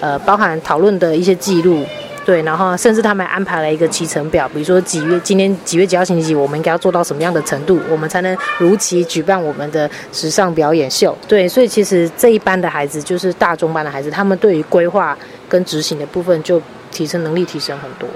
[0.00, 1.84] 呃，包含讨论的一些记录，
[2.24, 11.16] 对，然后甚至他们安排了一个期程表，比如说几月今天几月几号星期几，我们应该要做到什么样的程度，我们才能如期举办我们的时尚表演秀。
[11.28, 15.16] 对，所以其实这一班的孩子就是大中班的孩子，他们对于规划
[15.48, 16.60] 跟执行的部分就
[16.90, 18.08] 提升能力提升很多。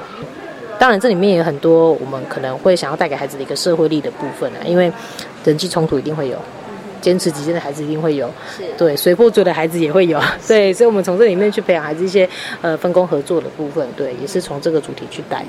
[0.80, 4.90] 当然，这里面也有很多我们可能会想要带给孩子的一个社会力的部分啊，因为
[5.44, 6.36] 人际冲突一定会有。
[7.02, 8.30] 坚持己见的孩子一定会有，
[8.76, 12.28] 对随波逐的孩子也会有，对，所以我们从这里面去培养孩子一些
[12.60, 15.42] 呃分工合作的部分，对，也是从这个主题去带。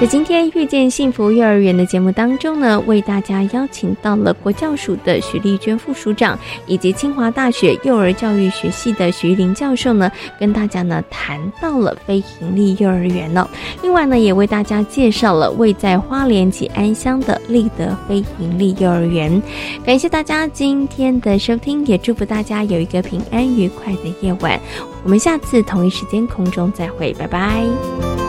[0.00, 6.38] 在今天遇见幸福幼儿园的节目当中呢，为大家邀请到了国教署的许丽娟副署长，
[6.68, 13.50] 以及清华大学幼儿教育学系的徐玉玲教授呢，跟大家呢谈到了非营利幼儿园了。
[13.82, 19.42] 另外呢，也为大家介绍了位在花莲及安乡的立德非营利幼儿园。
[19.84, 24.60] 感谢大家今天的收听，也祝福大家有一个平安愉快的夜晚。
[25.02, 28.27] 我们下次同一时间空中再会，拜拜。